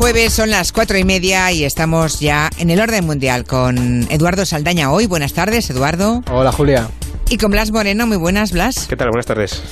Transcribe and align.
jueves, 0.00 0.32
son 0.32 0.48
las 0.48 0.72
cuatro 0.72 0.96
y 0.96 1.04
media 1.04 1.52
y 1.52 1.62
estamos 1.62 2.20
ya 2.20 2.48
en 2.56 2.70
el 2.70 2.80
orden 2.80 3.04
mundial 3.04 3.44
con 3.44 4.06
Eduardo 4.10 4.46
Saldaña 4.46 4.90
hoy. 4.90 5.04
Buenas 5.04 5.34
tardes, 5.34 5.68
Eduardo. 5.68 6.22
Hola, 6.32 6.50
Julia. 6.52 6.88
Y 7.28 7.36
con 7.36 7.50
Blas 7.50 7.70
Moreno. 7.70 8.06
Muy 8.06 8.16
buenas, 8.16 8.50
Blas. 8.52 8.86
¿Qué 8.88 8.96
tal? 8.96 9.10
Buenas 9.10 9.26
tardes. 9.26 9.62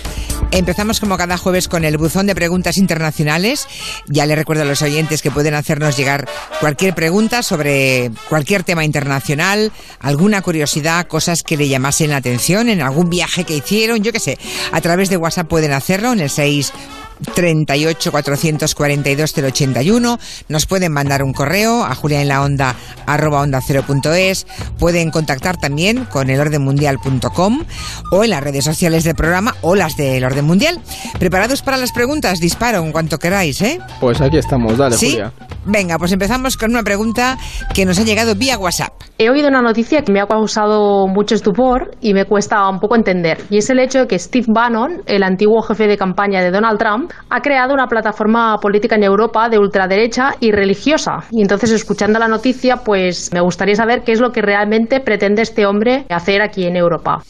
Empezamos 0.50 1.00
como 1.00 1.16
cada 1.16 1.38
jueves 1.38 1.66
con 1.66 1.86
el 1.86 1.96
buzón 1.96 2.26
de 2.26 2.34
preguntas 2.34 2.76
internacionales. 2.76 3.66
Ya 4.06 4.26
le 4.26 4.36
recuerdo 4.36 4.64
a 4.64 4.66
los 4.66 4.82
oyentes 4.82 5.22
que 5.22 5.30
pueden 5.30 5.54
hacernos 5.54 5.96
llegar 5.96 6.28
cualquier 6.60 6.94
pregunta 6.94 7.42
sobre 7.42 8.10
cualquier 8.28 8.64
tema 8.64 8.84
internacional, 8.84 9.72
alguna 9.98 10.42
curiosidad, 10.42 11.06
cosas 11.06 11.42
que 11.42 11.56
le 11.56 11.68
llamasen 11.68 12.10
la 12.10 12.16
atención 12.16 12.68
en 12.68 12.82
algún 12.82 13.08
viaje 13.08 13.44
que 13.44 13.56
hicieron, 13.56 14.02
yo 14.02 14.12
qué 14.12 14.20
sé. 14.20 14.38
A 14.72 14.82
través 14.82 15.08
de 15.08 15.16
WhatsApp 15.16 15.48
pueden 15.48 15.72
hacerlo 15.72 16.12
en 16.12 16.20
el 16.20 16.28
6 16.28 16.72
38 17.34 18.10
442 18.10 19.34
081. 19.36 20.18
Nos 20.48 20.66
pueden 20.66 20.92
mandar 20.92 21.22
un 21.22 21.32
correo 21.32 21.84
a 21.84 21.94
juliaenlaonda 21.94 22.74
arroba 23.06 23.40
onda 23.40 23.60
Pueden 24.78 25.10
contactar 25.10 25.56
también 25.56 26.04
con 26.04 26.30
elordenmundial.com 26.30 27.64
o 28.12 28.24
en 28.24 28.30
las 28.30 28.42
redes 28.42 28.64
sociales 28.64 29.04
del 29.04 29.14
programa 29.14 29.54
o 29.62 29.74
las 29.74 29.96
del 29.96 30.24
Orden 30.24 30.44
Mundial. 30.44 30.80
¿Preparados 31.18 31.62
para 31.62 31.76
las 31.76 31.92
preguntas? 31.92 32.40
Disparo 32.40 32.78
en 32.78 32.92
cuanto 32.92 33.18
queráis, 33.18 33.60
¿eh? 33.62 33.78
Pues 34.00 34.20
aquí 34.20 34.38
estamos, 34.38 34.76
dale, 34.76 34.96
¿Sí? 34.96 35.12
Julia. 35.12 35.32
Venga, 35.64 35.98
pues 35.98 36.12
empezamos 36.12 36.56
con 36.56 36.70
una 36.70 36.82
pregunta 36.82 37.36
que 37.74 37.84
nos 37.84 37.98
ha 37.98 38.04
llegado 38.04 38.34
vía 38.34 38.58
WhatsApp. 38.58 38.92
He 39.18 39.28
oído 39.28 39.48
una 39.48 39.60
noticia 39.60 40.02
que 40.02 40.12
me 40.12 40.20
ha 40.20 40.26
causado 40.26 41.06
mucho 41.08 41.34
estupor 41.34 41.90
y 42.00 42.14
me 42.14 42.24
cuesta 42.24 42.68
un 42.68 42.78
poco 42.78 42.96
entender. 42.96 43.38
Y 43.50 43.58
es 43.58 43.68
el 43.68 43.80
hecho 43.80 44.00
de 44.00 44.06
que 44.06 44.18
Steve 44.18 44.46
Bannon, 44.48 45.02
el 45.06 45.22
antiguo 45.22 45.60
jefe 45.62 45.86
de 45.86 45.98
campaña 45.98 46.40
de 46.40 46.50
Donald 46.50 46.78
Trump, 46.78 47.07
ha 47.28 47.40
creado 47.40 47.74
una 47.74 47.86
plataforma 47.86 48.58
política 48.60 48.96
en 48.96 49.04
Europa 49.04 49.48
de 49.48 49.58
ultraderecha 49.58 50.34
y 50.40 50.52
religiosa. 50.52 51.24
Y 51.30 51.42
entonces, 51.42 51.70
escuchando 51.70 52.18
la 52.18 52.28
noticia, 52.28 52.78
pues 52.78 53.30
me 53.32 53.40
gustaría 53.40 53.74
saber 53.74 54.02
qué 54.04 54.12
es 54.12 54.20
lo 54.20 54.32
que 54.32 54.42
realmente 54.42 55.00
pretende 55.00 55.42
este 55.42 55.66
hombre 55.66 56.06
hacer 56.08 56.42
aquí 56.42 56.64
en 56.64 56.76
Europa. 56.76 57.22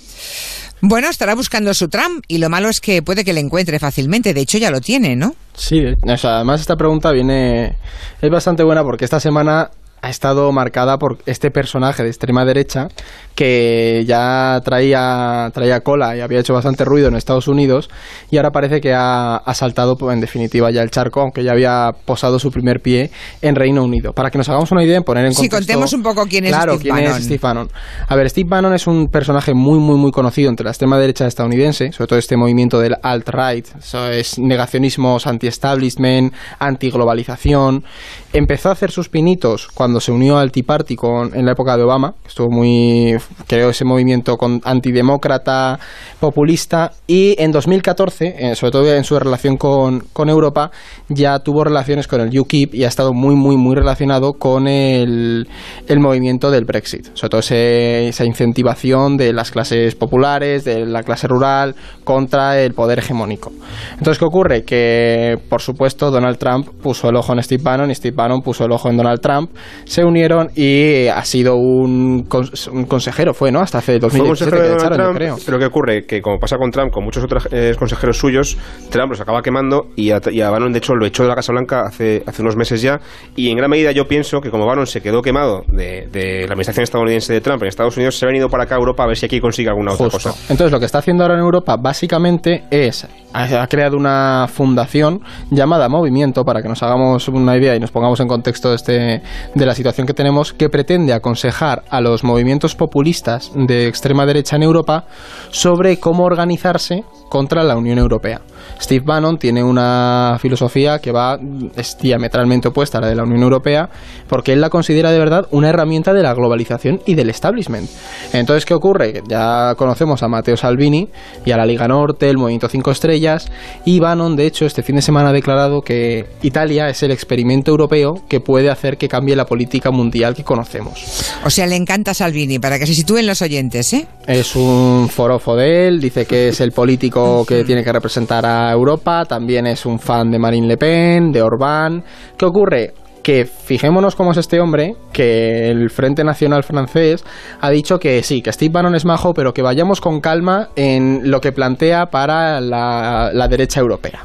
Bueno, 0.80 1.08
estará 1.08 1.34
buscando 1.34 1.75
su 1.75 1.89
Trump 1.89 2.25
y 2.28 2.39
lo 2.39 2.48
malo 2.48 2.69
es 2.69 2.80
que 2.80 3.02
puede 3.02 3.25
que 3.25 3.33
le 3.33 3.41
encuentre 3.41 3.80
fácilmente. 3.80 4.33
De 4.33 4.42
hecho, 4.42 4.58
ya 4.58 4.70
lo 4.70 4.80
tiene, 4.80 5.17
¿no? 5.17 5.34
Sí, 5.55 5.83
o 5.84 6.17
sea, 6.17 6.36
además 6.36 6.61
esta 6.61 6.77
pregunta 6.77 7.11
viene... 7.11 7.77
Es 8.22 8.30
bastante 8.30 8.62
buena 8.62 8.84
porque 8.84 9.05
esta 9.05 9.19
semana 9.19 9.70
ha 10.02 10.10
estado 10.10 10.50
marcada 10.52 10.98
por 10.98 11.18
este 11.27 11.50
personaje 11.50 12.02
de 12.02 12.08
extrema 12.08 12.44
derecha 12.44 12.88
que 13.34 14.05
ya 14.06 14.60
traía, 14.64 15.50
traía 15.55 15.80
cola 15.80 16.16
y 16.16 16.20
había 16.20 16.40
hecho 16.40 16.55
bastante 16.55 16.84
ruido 16.84 17.08
en 17.08 17.14
Estados 17.16 17.46
Unidos 17.48 17.88
y 18.30 18.36
ahora 18.36 18.50
parece 18.50 18.80
que 18.80 18.92
ha, 18.94 19.36
ha 19.36 19.55
saltado 19.55 19.96
pues, 19.96 20.14
en 20.14 20.20
definitiva 20.20 20.70
ya 20.70 20.82
el 20.82 20.90
charco, 20.90 21.20
aunque 21.20 21.44
ya 21.44 21.52
había 21.52 21.90
posado 22.05 22.38
su 22.38 22.50
primer 22.50 22.80
pie 22.80 23.10
en 23.42 23.55
Reino 23.55 23.84
Unido. 23.84 24.12
Para 24.12 24.30
que 24.30 24.38
nos 24.38 24.48
hagamos 24.48 24.70
una 24.72 24.82
idea, 24.84 24.96
en 24.96 25.05
poner 25.05 25.24
en 25.27 25.32
Sí, 25.32 25.48
contexto... 25.48 25.58
contemos 25.72 25.92
un 25.92 26.02
poco 26.02 26.27
quién 26.27 26.46
es 26.46 26.50
claro, 26.52 26.74
Steve 26.74 26.83
quién 26.83 26.94
Bannon. 26.96 27.18
es 27.18 27.24
Steve 27.24 27.40
Bannon. 27.40 27.68
A 28.08 28.16
ver, 28.16 28.30
Steve 28.30 28.48
Bannon 28.48 28.74
es 28.74 28.86
un 28.86 29.06
personaje 29.06 29.55
muy, 29.55 29.78
muy, 29.78 29.96
muy 29.96 30.10
conocido 30.10 30.50
entre 30.50 30.64
la 30.64 30.70
extrema 30.70 30.98
derecha 30.98 31.27
estadounidense, 31.27 31.92
sobre 31.92 32.08
todo 32.08 32.18
este 32.18 32.36
movimiento 32.36 32.80
del 32.80 32.96
alt-right, 33.02 33.66
eso 33.78 34.08
es 34.10 34.38
negacionismos 34.38 35.27
anti-establishment, 35.27 36.33
anti-globalización. 36.58 37.84
Empezó 38.33 38.68
a 38.68 38.72
hacer 38.72 38.90
sus 38.90 39.08
pinitos 39.08 39.68
cuando 39.72 39.88
se 40.00 40.12
unió 40.12 40.39
al 40.39 40.53
Tea 40.53 40.62
Party 40.67 40.97
con, 40.97 41.34
en 41.34 41.44
la 41.44 41.53
época 41.53 41.77
de 41.77 41.83
Obama, 41.83 42.14
estuvo 42.27 42.48
muy, 42.50 43.17
creó 43.47 43.70
ese 43.70 43.84
movimiento 43.84 44.36
con, 44.36 44.61
antidemócrata, 44.64 45.78
populista, 46.20 46.92
y 47.06 47.34
en 47.39 47.53
2014, 47.53 48.34
eh, 48.39 48.55
sobre 48.55 48.70
todo 48.72 48.95
en 48.95 49.05
su 49.05 49.19
relación 49.19 49.56
con, 49.56 50.00
con 50.12 50.28
Europa, 50.28 50.70
ya 51.08 51.39
tuvo 51.41 51.64
relaciones 51.64 52.06
con 52.06 52.20
el 52.20 52.39
UKIP 52.39 52.75
y 52.75 52.84
ha 52.84 52.89
estado 52.89 53.12
muy, 53.12 53.34
muy, 53.34 53.56
muy 53.56 53.75
relacionado 53.75 54.33
con 54.34 54.68
el, 54.68 55.48
el 55.86 56.01
movimiento 56.01 56.51
del 56.51 56.64
Brexit, 56.64 57.07
sobre 57.14 57.30
todo 57.30 57.41
ese- 57.41 58.08
esa 58.08 58.24
incentivación 58.24 59.17
de 59.17 59.33
las 59.33 59.51
clases 59.51 59.95
populares, 59.95 60.64
de 60.64 60.86
la 60.86 61.02
clase 61.02 61.27
rural, 61.29 61.74
contra 62.05 62.61
el 62.61 62.74
poder 62.74 62.98
hegemónico. 62.98 63.52
Entonces, 63.92 64.18
¿qué 64.18 64.24
ocurre? 64.24 64.64
Que, 64.64 65.39
por 65.48 65.61
supuesto, 65.62 66.11
Donald 66.11 66.39
Trump 66.39 66.68
puso 66.83 67.08
el 67.08 67.17
ojo 67.17 67.33
en 67.33 67.42
Steve 67.42 67.62
Bannon 67.62 67.91
y 67.91 67.95
Steve 67.95 68.14
Bannon 68.17 68.41
puso 68.42 68.64
el 68.64 68.73
ojo 68.73 68.89
en 68.89 68.96
Donald 68.96 69.20
Trump, 69.20 69.51
se 69.88 70.04
unieron 70.04 70.50
y 70.54 71.06
ha 71.08 71.24
sido 71.24 71.56
un, 71.56 72.28
cons- 72.28 72.70
un 72.70 72.84
consejero, 72.84 73.32
fue, 73.34 73.50
¿no? 73.50 73.60
Hasta 73.60 73.78
hace 73.78 73.92
Fue 73.98 74.00
2017 74.00 74.50
consejero 74.50 74.56
que 74.56 74.62
de 74.62 74.68
Donald 74.68 74.92
echaron, 74.92 75.16
Trump, 75.16 75.42
pero 75.46 75.58
¿qué 75.58 75.64
ocurre? 75.64 76.06
Que 76.06 76.20
como 76.20 76.38
pasa 76.38 76.56
con 76.58 76.70
Trump, 76.70 76.92
con 76.92 77.04
muchos 77.04 77.24
otros 77.24 77.48
eh, 77.50 77.74
consejeros 77.78 78.18
suyos, 78.18 78.56
Trump 78.90 79.10
los 79.10 79.20
acaba 79.20 79.40
quemando 79.42 79.86
y 79.96 80.10
a, 80.10 80.20
y 80.30 80.40
a 80.42 80.50
Bannon, 80.50 80.72
de 80.72 80.78
hecho, 80.78 80.94
lo 80.94 81.06
echó 81.06 81.22
de 81.22 81.30
la 81.30 81.34
Casa 81.34 81.52
Blanca 81.52 81.82
hace, 81.86 82.22
hace 82.26 82.42
unos 82.42 82.56
meses 82.56 82.82
ya. 82.82 83.00
Y 83.34 83.50
en 83.50 83.56
gran 83.56 83.70
medida 83.70 83.92
yo 83.92 84.06
pienso 84.06 84.40
que 84.40 84.50
como 84.50 84.66
Bannon 84.66 84.86
se 84.86 85.00
quedó 85.00 85.22
quemado 85.22 85.62
de, 85.68 86.08
de 86.12 86.40
la 86.46 86.52
administración 86.52 86.84
estadounidense 86.84 87.32
de 87.32 87.40
Trump 87.40 87.62
en 87.62 87.68
Estados 87.68 87.96
Unidos, 87.96 88.16
se 88.18 88.26
ha 88.26 88.28
venido 88.28 88.48
para 88.48 88.64
acá 88.64 88.74
a 88.74 88.78
Europa 88.78 89.05
a 89.05 89.06
ver 89.06 89.16
si 89.16 89.26
aquí 89.26 89.40
consigue 89.40 89.68
alguna 89.70 89.92
otra 89.94 90.10
cosa. 90.10 90.34
Entonces 90.50 90.70
lo 90.70 90.78
que 90.78 90.86
está 90.86 90.98
haciendo 90.98 91.24
ahora 91.24 91.34
en 91.34 91.40
Europa 91.40 91.76
básicamente 91.76 92.64
es 92.70 93.06
ha, 93.32 93.66
creado 93.66 93.96
una 93.96 94.46
fundación 94.48 95.20
llamada 95.50 95.88
Movimiento 95.88 96.44
para 96.44 96.62
que 96.62 96.68
nos 96.68 96.82
hagamos 96.82 97.28
una 97.28 97.56
idea 97.56 97.74
y 97.76 97.80
nos 97.80 97.90
pongamos 97.90 98.20
en 98.20 98.28
contexto 98.28 98.70
de, 98.70 98.76
este, 98.76 99.22
de 99.55 99.66
la 99.66 99.74
situación 99.78 100.06
que 100.06 100.12
tenemos 100.12 100.52
que 100.52 100.68
pretende 100.68 101.12
aconsejar 101.12 101.84
a 101.89 102.00
los 102.00 102.24
movimientos 102.24 102.74
populistas 102.74 103.52
de 103.55 103.86
extrema 103.86 104.27
derecha 104.27 104.56
en 104.56 104.64
Europa 104.64 105.05
sobre 105.50 105.98
cómo 105.98 106.24
organizarse 106.24 107.05
contra 107.28 107.62
la 107.62 107.77
Unión 107.77 107.98
Europea. 107.98 108.40
Steve 108.80 109.05
Bannon 109.05 109.38
tiene 109.38 109.62
una 109.62 110.36
filosofía 110.40 110.98
que 110.98 111.12
va 111.12 111.38
es 111.77 111.96
diametralmente 111.98 112.68
opuesta 112.68 112.98
a 112.98 113.02
la 113.02 113.08
de 113.08 113.14
la 113.14 113.22
Unión 113.22 113.42
Europea 113.42 113.88
porque 114.28 114.52
él 114.52 114.61
la 114.61 114.70
considera 114.70 115.11
de 115.11 115.18
verdad 115.18 115.46
una 115.50 115.68
herramienta 115.68 116.12
de 116.12 116.22
la 116.22 116.34
globalización 116.34 117.00
y 117.06 117.14
del 117.14 117.30
establishment. 117.30 117.88
Entonces, 118.33 118.64
¿qué 118.64 118.74
ocurre? 118.74 119.22
Ya 119.28 119.74
conocemos 119.77 120.22
a 120.22 120.28
Matteo 120.28 120.56
Salvini 120.56 121.08
y 121.44 121.52
a 121.52 121.56
la 121.56 121.67
Liga 121.67 121.86
Norte, 121.86 122.28
el 122.28 122.38
Movimiento 122.38 122.68
5 122.68 122.90
Estrellas 122.90 123.50
y 123.84 124.00
Bannon, 124.00 124.36
de 124.36 124.46
hecho, 124.46 124.67
este 124.67 124.83
fin 124.83 124.96
de 124.96 125.02
semana 125.02 125.30
ha 125.30 125.33
declarado 125.33 125.83
que 125.83 126.27
Italia 126.42 126.88
es 126.88 127.02
el 127.02 127.11
experimento 127.11 127.70
europeo 127.70 128.14
que 128.28 128.40
puede 128.40 128.70
hacer 128.70 128.96
que 128.96 129.08
cambie 129.08 129.37
la 129.37 129.44
política 129.44 129.68
mundial 129.93 130.34
que 130.34 130.44
conocemos. 130.44 131.32
O 131.44 131.50
sea, 131.50 131.67
le 131.67 131.76
encanta 131.76 132.14
Salvini, 132.14 132.58
para 132.58 132.79
que 132.79 132.87
se 132.87 132.94
sitúen 132.94 133.26
los 133.26 133.43
oyentes, 133.43 133.93
¿eh? 133.93 134.06
Es 134.26 134.56
un 134.56 135.08
forofo 135.08 135.56
de 135.56 135.88
él, 135.88 136.00
dice 136.00 136.26
que 136.26 136.49
es 136.49 136.61
el 136.61 136.73
político 136.73 137.44
que 137.46 137.64
tiene 137.64 137.84
que 137.84 137.93
representar 137.93 138.44
a 138.44 138.73
Europa, 138.73 139.25
también 139.25 139.67
es 139.67 139.87
un 139.87 139.99
fan 139.99 140.31
de 140.31 140.38
Marine 140.38 140.67
Le 140.67 140.76
Pen, 140.76 141.31
de 141.31 141.43
Orbán. 141.43 142.02
¿Qué 142.37 142.44
ocurre? 142.44 142.93
Que 143.23 143.44
fijémonos 143.44 144.14
cómo 144.17 144.32
es 144.32 144.38
este 144.38 144.61
hombre, 144.61 144.94
que 145.12 145.69
el 145.69 145.90
Frente 145.90 146.25
Nacional 146.25 146.62
francés 146.62 147.25
ha 147.61 147.70
dicho 147.70 147.99
que 147.99 148.23
sí, 148.23 148.40
que 148.40 148.52
Steve 148.52 148.73
Bannon 148.73 148.94
es 148.94 149.05
majo, 149.05 149.35
pero 149.35 149.52
que 149.52 149.61
vayamos 149.61 150.00
con 150.00 150.20
calma 150.20 150.69
en 150.76 151.31
lo 151.31 151.40
que 151.40 151.52
plantea 151.52 152.06
para 152.06 152.61
la, 152.61 153.31
la 153.32 153.49
derecha 153.49 153.81
europea. 153.81 154.25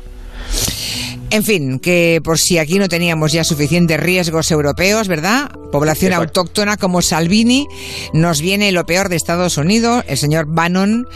En 1.34 1.44
fin, 1.44 1.80
que 1.80 2.22
por 2.24 2.38
si 2.38 2.60
aquí 2.60 2.78
no 2.78 2.88
teníamos 2.88 3.32
ya 3.32 3.44
suficientes 3.44 4.00
riesgos 4.00 4.52
europeos, 4.52 5.08
¿verdad? 5.08 5.50
Población 5.72 6.12
Exacto. 6.12 6.42
autóctona 6.42 6.78
como 6.78 7.02
Salvini, 7.02 7.66
nos 8.14 8.40
viene 8.40 8.72
lo 8.72 8.86
peor 8.86 9.10
de 9.10 9.16
Estados 9.16 9.58
Unidos, 9.58 10.04
el 10.08 10.20
señor 10.20 10.46
Bannon, 10.48 11.08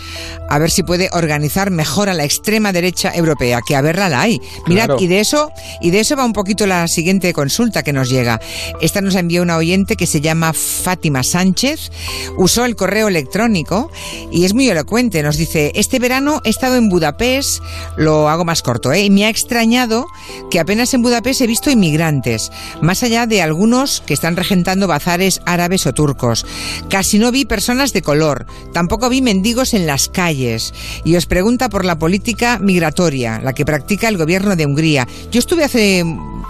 a 0.50 0.58
ver 0.58 0.72
si 0.72 0.82
puede 0.82 1.12
organizar 1.14 1.70
mejor 1.70 2.10
a 2.10 2.16
la 2.16 2.24
extrema 2.24 2.74
derecha 2.74 3.14
europea, 3.14 3.60
que 3.64 3.76
a 3.76 3.82
verla 3.82 4.10
la 4.10 4.22
hay. 4.22 4.42
Mirad, 4.66 4.86
Claro. 4.88 5.00
y 5.00 5.06
de 5.06 5.20
eso, 5.20 5.52
y 5.82 5.92
de 5.92 6.00
eso 6.00 6.16
va 6.16 6.26
un 6.26 6.34
poquito 6.34 6.66
la 6.66 6.88
siguiente 6.88 7.32
consulta 7.32 7.84
que 7.84 7.94
nos 7.94 8.10
llega. 8.10 8.42
Esta 8.82 9.02
nos 9.02 9.14
envió 9.14 9.44
una 9.44 9.58
oyente 9.58 9.96
que 9.98 10.08
se 10.08 10.20
llama 10.20 10.54
Fátima 10.54 11.22
Sánchez, 11.22 11.92
usó 12.38 12.66
el 12.66 12.76
correo 12.76 13.08
electrónico 13.08 13.92
y 14.32 14.46
es 14.46 14.56
muy 14.56 14.68
elocuente. 14.68 15.22
Nos 15.22 15.38
dice, 15.38 15.72
este 15.76 16.00
verano 16.00 16.42
he 16.44 16.50
estado 16.50 16.76
en 16.76 16.90
Budapest, 16.90 17.62
lo 17.98 18.30
hago 18.30 18.46
más 18.46 18.64
corto, 18.64 18.92
¿eh? 18.92 19.04
y 19.04 19.12
me 19.12 19.28
ha 19.28 19.30
extrañado 19.30 20.07
que 20.50 20.60
apenas 20.60 20.94
en 20.94 21.02
Budapest 21.02 21.42
he 21.42 21.48
visto 21.48 21.70
inmigrantes, 21.70 22.52
más 22.82 23.04
allá 23.04 23.26
de 23.28 23.42
algunos 23.42 24.02
que 24.02 24.14
están 24.14 24.36
regentando 24.36 24.88
bazares 24.88 25.42
árabes 25.46 25.86
o 25.86 25.94
turcos. 25.94 26.46
Casi 26.90 27.20
no 27.20 27.32
vi 27.32 27.46
personas 27.46 27.94
de 27.94 28.02
color, 28.02 28.46
tampoco 28.74 29.10
vi 29.10 29.22
mendigos 29.22 29.74
en 29.74 29.88
las 29.88 30.10
calles. 30.10 30.74
Y 31.04 31.16
os 31.16 31.26
pregunta 31.26 31.70
por 31.70 31.86
la 31.86 32.00
política 32.00 32.60
migratoria, 32.60 33.40
la 33.44 33.54
que 33.54 33.66
practica 33.66 34.08
el 34.08 34.18
gobierno 34.18 34.56
de 34.56 34.66
Hungría. 34.66 35.08
Yo 35.32 35.40
estuve 35.40 35.64
hace 35.64 36.04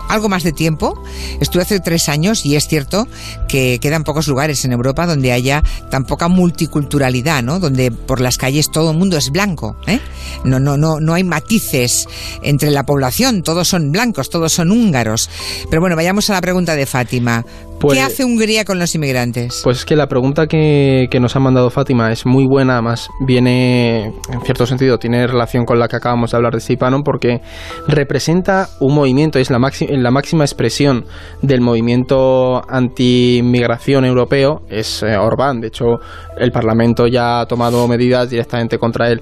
algo 0.10 0.30
más 0.30 0.44
de 0.44 0.54
tiempo, 0.54 1.02
estuve 1.40 1.64
hace 1.64 1.80
tres 1.80 2.10
años 2.10 2.46
y 2.46 2.56
es 2.56 2.68
cierto 2.68 3.08
que 3.48 3.80
quedan 3.82 4.04
pocos 4.04 4.28
lugares 4.28 4.64
en 4.66 4.72
Europa 4.72 5.06
donde 5.06 5.32
haya 5.32 5.64
tan 5.90 6.06
poca 6.06 6.28
multiculturalidad, 6.28 7.44
¿no? 7.44 7.60
Donde 7.60 7.92
por 7.92 8.22
las 8.22 8.38
calles 8.38 8.72
todo 8.72 8.92
el 8.92 8.98
mundo 8.98 9.18
es 9.18 9.32
blanco, 9.32 9.76
¿eh? 9.88 10.00
no, 10.44 10.60
no, 10.60 10.78
no, 10.78 11.00
no 11.00 11.14
hay 11.14 11.24
matices 11.24 12.08
entre 12.42 12.72
la 12.72 12.86
población, 12.86 13.44
todos 13.48 13.70
son 13.70 13.94
blancos, 13.94 14.30
todos 14.30 14.52
son 14.52 14.72
húngaros. 14.72 15.30
Pero 15.70 15.80
bueno, 15.80 15.96
vayamos 15.96 16.30
a 16.30 16.34
la 16.34 16.42
pregunta 16.42 16.76
de 16.76 16.86
Fátima. 16.86 17.46
¿Qué 17.80 17.82
Pues- 17.82 18.00
hace 18.00 18.26
Hungría 18.26 18.66
con 18.66 18.80
los 18.80 18.96
inmigrantes? 18.96 19.62
Pues 19.64 19.78
es 19.78 19.86
que 19.86 19.96
la 19.96 20.08
pregunta 20.08 20.48
que, 20.48 21.08
que 21.12 21.20
nos 21.20 21.36
ha 21.36 21.40
mandado 21.40 21.70
Fátima 21.70 22.12
es 22.12 22.26
muy 22.26 22.46
buena, 22.48 22.74
además 22.74 23.08
viene, 23.20 24.06
en 24.06 24.42
cierto 24.44 24.66
sentido, 24.66 24.98
tiene 24.98 25.28
relación 25.28 25.64
con 25.64 25.78
la 25.78 25.88
que 25.88 25.96
acabamos 25.96 26.32
de 26.32 26.38
hablar 26.38 26.54
de 26.54 26.60
Steve 26.60 26.80
Bannon, 26.82 27.04
porque 27.04 27.40
representa 27.88 28.68
un 28.80 28.96
movimiento, 28.96 29.38
es 29.38 29.52
la, 29.52 29.60
máxima 29.60 29.92
la 29.94 30.10
máxima 30.10 30.44
expresión 30.44 31.06
del 31.44 31.62
movimiento 31.62 32.64
anti-inmigración 32.68 34.06
europeo, 34.06 34.62
es 34.70 35.04
eh, 35.04 35.16
Orbán, 35.16 35.62
de 35.62 35.68
hecho 35.68 36.00
el 36.40 36.52
Parlamento 36.52 37.08
ya 37.08 37.42
ha 37.42 37.46
tomado 37.46 37.88
medidas 37.88 38.30
directamente 38.30 38.78
contra 38.78 39.10
él. 39.10 39.22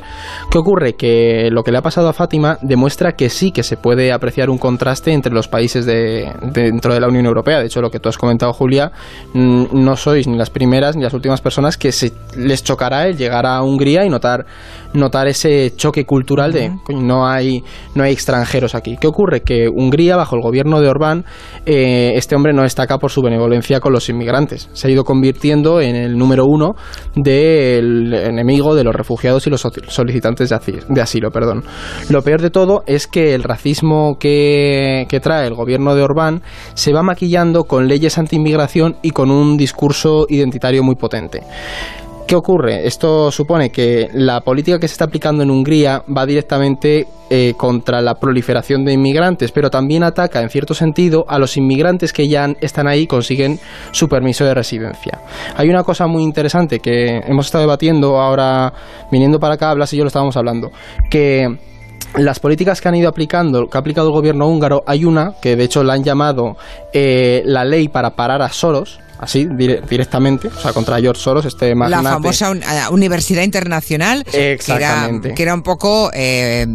¿Qué 0.49 0.57
ocurre? 0.57 0.93
Que 0.93 1.49
lo 1.51 1.63
que 1.63 1.71
le 1.71 1.77
ha 1.77 1.81
pasado 1.81 2.09
a 2.09 2.13
Fátima 2.13 2.57
demuestra 2.61 3.13
que 3.13 3.29
sí 3.29 3.51
que 3.51 3.63
se 3.63 3.77
puede 3.77 4.11
apreciar 4.11 4.49
un 4.49 4.57
contraste 4.57 5.11
entre 5.11 5.33
los 5.33 5.47
países 5.47 5.85
de, 5.85 6.31
dentro 6.53 6.93
de 6.93 6.99
la 6.99 7.07
Unión 7.07 7.25
Europea. 7.25 7.59
De 7.59 7.65
hecho, 7.65 7.81
lo 7.81 7.89
que 7.89 7.99
tú 7.99 8.09
has 8.09 8.17
comentado, 8.17 8.44
Julia, 8.53 8.91
mm, 9.33 9.65
no 9.71 9.95
sois 9.95 10.27
ni 10.27 10.37
las 10.37 10.49
primeras 10.49 10.95
ni 10.95 11.03
las 11.03 11.13
últimas 11.13 11.41
personas 11.41 11.77
que 11.77 11.91
se, 11.91 12.13
les 12.37 12.63
chocará 12.63 13.07
el 13.07 13.17
llegar 13.17 13.45
a 13.45 13.61
Hungría 13.61 14.05
y 14.05 14.09
notar, 14.09 14.45
notar 14.93 15.27
ese 15.27 15.73
choque 15.75 16.05
cultural 16.05 16.51
de 16.51 16.71
"Coño, 16.83 17.01
no 17.01 17.27
hay, 17.27 17.63
no 17.95 18.03
hay 18.03 18.13
extranjeros 18.13 18.75
aquí. 18.75 18.97
¿Qué 18.99 19.07
ocurre? 19.07 19.41
Que 19.41 19.67
Hungría, 19.67 20.15
bajo 20.15 20.35
el 20.35 20.41
gobierno 20.41 20.79
de 20.79 20.89
Orbán, 20.89 21.25
eh, 21.65 22.13
este 22.15 22.35
hombre 22.35 22.53
no 22.53 22.63
destaca 22.63 22.97
por 22.97 23.11
su 23.11 23.21
benevolencia 23.21 23.79
con 23.79 23.93
los 23.93 24.09
inmigrantes. 24.09 24.69
Se 24.73 24.87
ha 24.87 24.91
ido 24.91 25.03
convirtiendo 25.03 25.81
en 25.81 25.95
el 25.95 26.17
número 26.17 26.45
uno 26.45 26.75
del 27.15 28.13
enemigo 28.13 28.75
de 28.75 28.83
los 28.83 28.95
refugiados 28.95 29.45
y 29.47 29.49
los 29.49 29.61
solicitantes 29.87 30.49
de 30.49 30.55
asilo. 30.55 30.81
De 30.89 31.01
asilo 31.01 31.31
perdón. 31.31 31.63
Lo 32.09 32.21
peor 32.21 32.41
de 32.41 32.49
todo 32.49 32.83
es 32.87 33.07
que 33.07 33.33
el 33.33 33.43
racismo 33.43 34.17
que, 34.19 35.05
que 35.09 35.19
trae 35.19 35.47
el 35.47 35.53
gobierno 35.53 35.95
de 35.95 36.03
Orbán 36.03 36.41
se 36.73 36.93
va 36.93 37.03
maquillando 37.03 37.63
con 37.65 37.87
leyes 37.87 38.17
anti-inmigración 38.35 38.97
y 39.01 39.11
con 39.11 39.31
un 39.31 39.57
discurso 39.57 40.25
identitario 40.29 40.83
muy 40.83 40.95
potente. 40.95 41.41
¿Qué 42.27 42.35
ocurre? 42.35 42.87
Esto 42.87 43.29
supone 43.31 43.69
que 43.69 44.09
la 44.11 44.41
política 44.41 44.79
que 44.79 44.87
se 44.87 44.93
está 44.93 45.05
aplicando 45.05 45.43
en 45.43 45.51
Hungría 45.51 46.03
va 46.09 46.25
directamente 46.25 47.05
eh, 47.29 47.53
contra 47.55 48.01
la 48.01 48.15
proliferación 48.15 48.83
de 48.83 48.93
inmigrantes, 48.93 49.51
pero 49.51 49.69
también 49.69 50.01
ataca, 50.01 50.41
en 50.41 50.49
cierto 50.49 50.73
sentido, 50.73 51.25
a 51.27 51.37
los 51.37 51.55
inmigrantes 51.55 52.11
que 52.11 52.27
ya 52.27 52.47
están 52.61 52.87
ahí 52.87 53.01
y 53.01 53.07
consiguen 53.07 53.59
su 53.91 54.07
permiso 54.07 54.43
de 54.43 54.55
residencia. 54.55 55.19
Hay 55.55 55.69
una 55.69 55.83
cosa 55.83 56.07
muy 56.07 56.23
interesante 56.23 56.79
que 56.79 57.19
hemos 57.27 57.45
estado 57.45 57.65
debatiendo 57.65 58.19
ahora, 58.19 58.73
viniendo 59.11 59.39
para 59.39 59.53
acá, 59.53 59.71
Blas 59.75 59.93
y 59.93 59.97
yo 59.97 60.03
lo 60.03 60.07
estábamos 60.07 60.35
hablando, 60.35 60.71
que 61.11 61.74
las 62.15 62.39
políticas 62.39 62.81
que 62.81 62.87
han 62.87 62.95
ido 62.95 63.09
aplicando, 63.09 63.69
que 63.69 63.77
ha 63.77 63.81
aplicado 63.81 64.07
el 64.07 64.13
gobierno 64.13 64.47
húngaro, 64.47 64.83
hay 64.87 65.05
una 65.05 65.33
que 65.41 65.55
de 65.55 65.63
hecho 65.63 65.83
la 65.83 65.93
han 65.93 66.03
llamado 66.03 66.57
eh, 66.93 67.41
la 67.45 67.65
ley 67.65 67.87
para 67.87 68.15
parar 68.15 68.41
a 68.41 68.49
Soros, 68.49 68.99
así 69.19 69.45
dire- 69.45 69.81
directamente, 69.89 70.47
o 70.49 70.59
sea, 70.59 70.73
contra 70.73 70.99
George 70.99 71.21
Soros, 71.21 71.45
este 71.45 71.69
La 71.69 71.75
magnate. 71.75 72.03
famosa 72.09 72.51
un- 72.51 72.63
eh, 72.63 72.65
Universidad 72.91 73.43
Internacional, 73.43 74.23
que 74.23 74.37
era, 74.37 74.51
Exactamente. 74.53 75.33
que 75.33 75.43
era 75.43 75.53
un 75.53 75.63
poco 75.63 76.11
eh, 76.13 76.65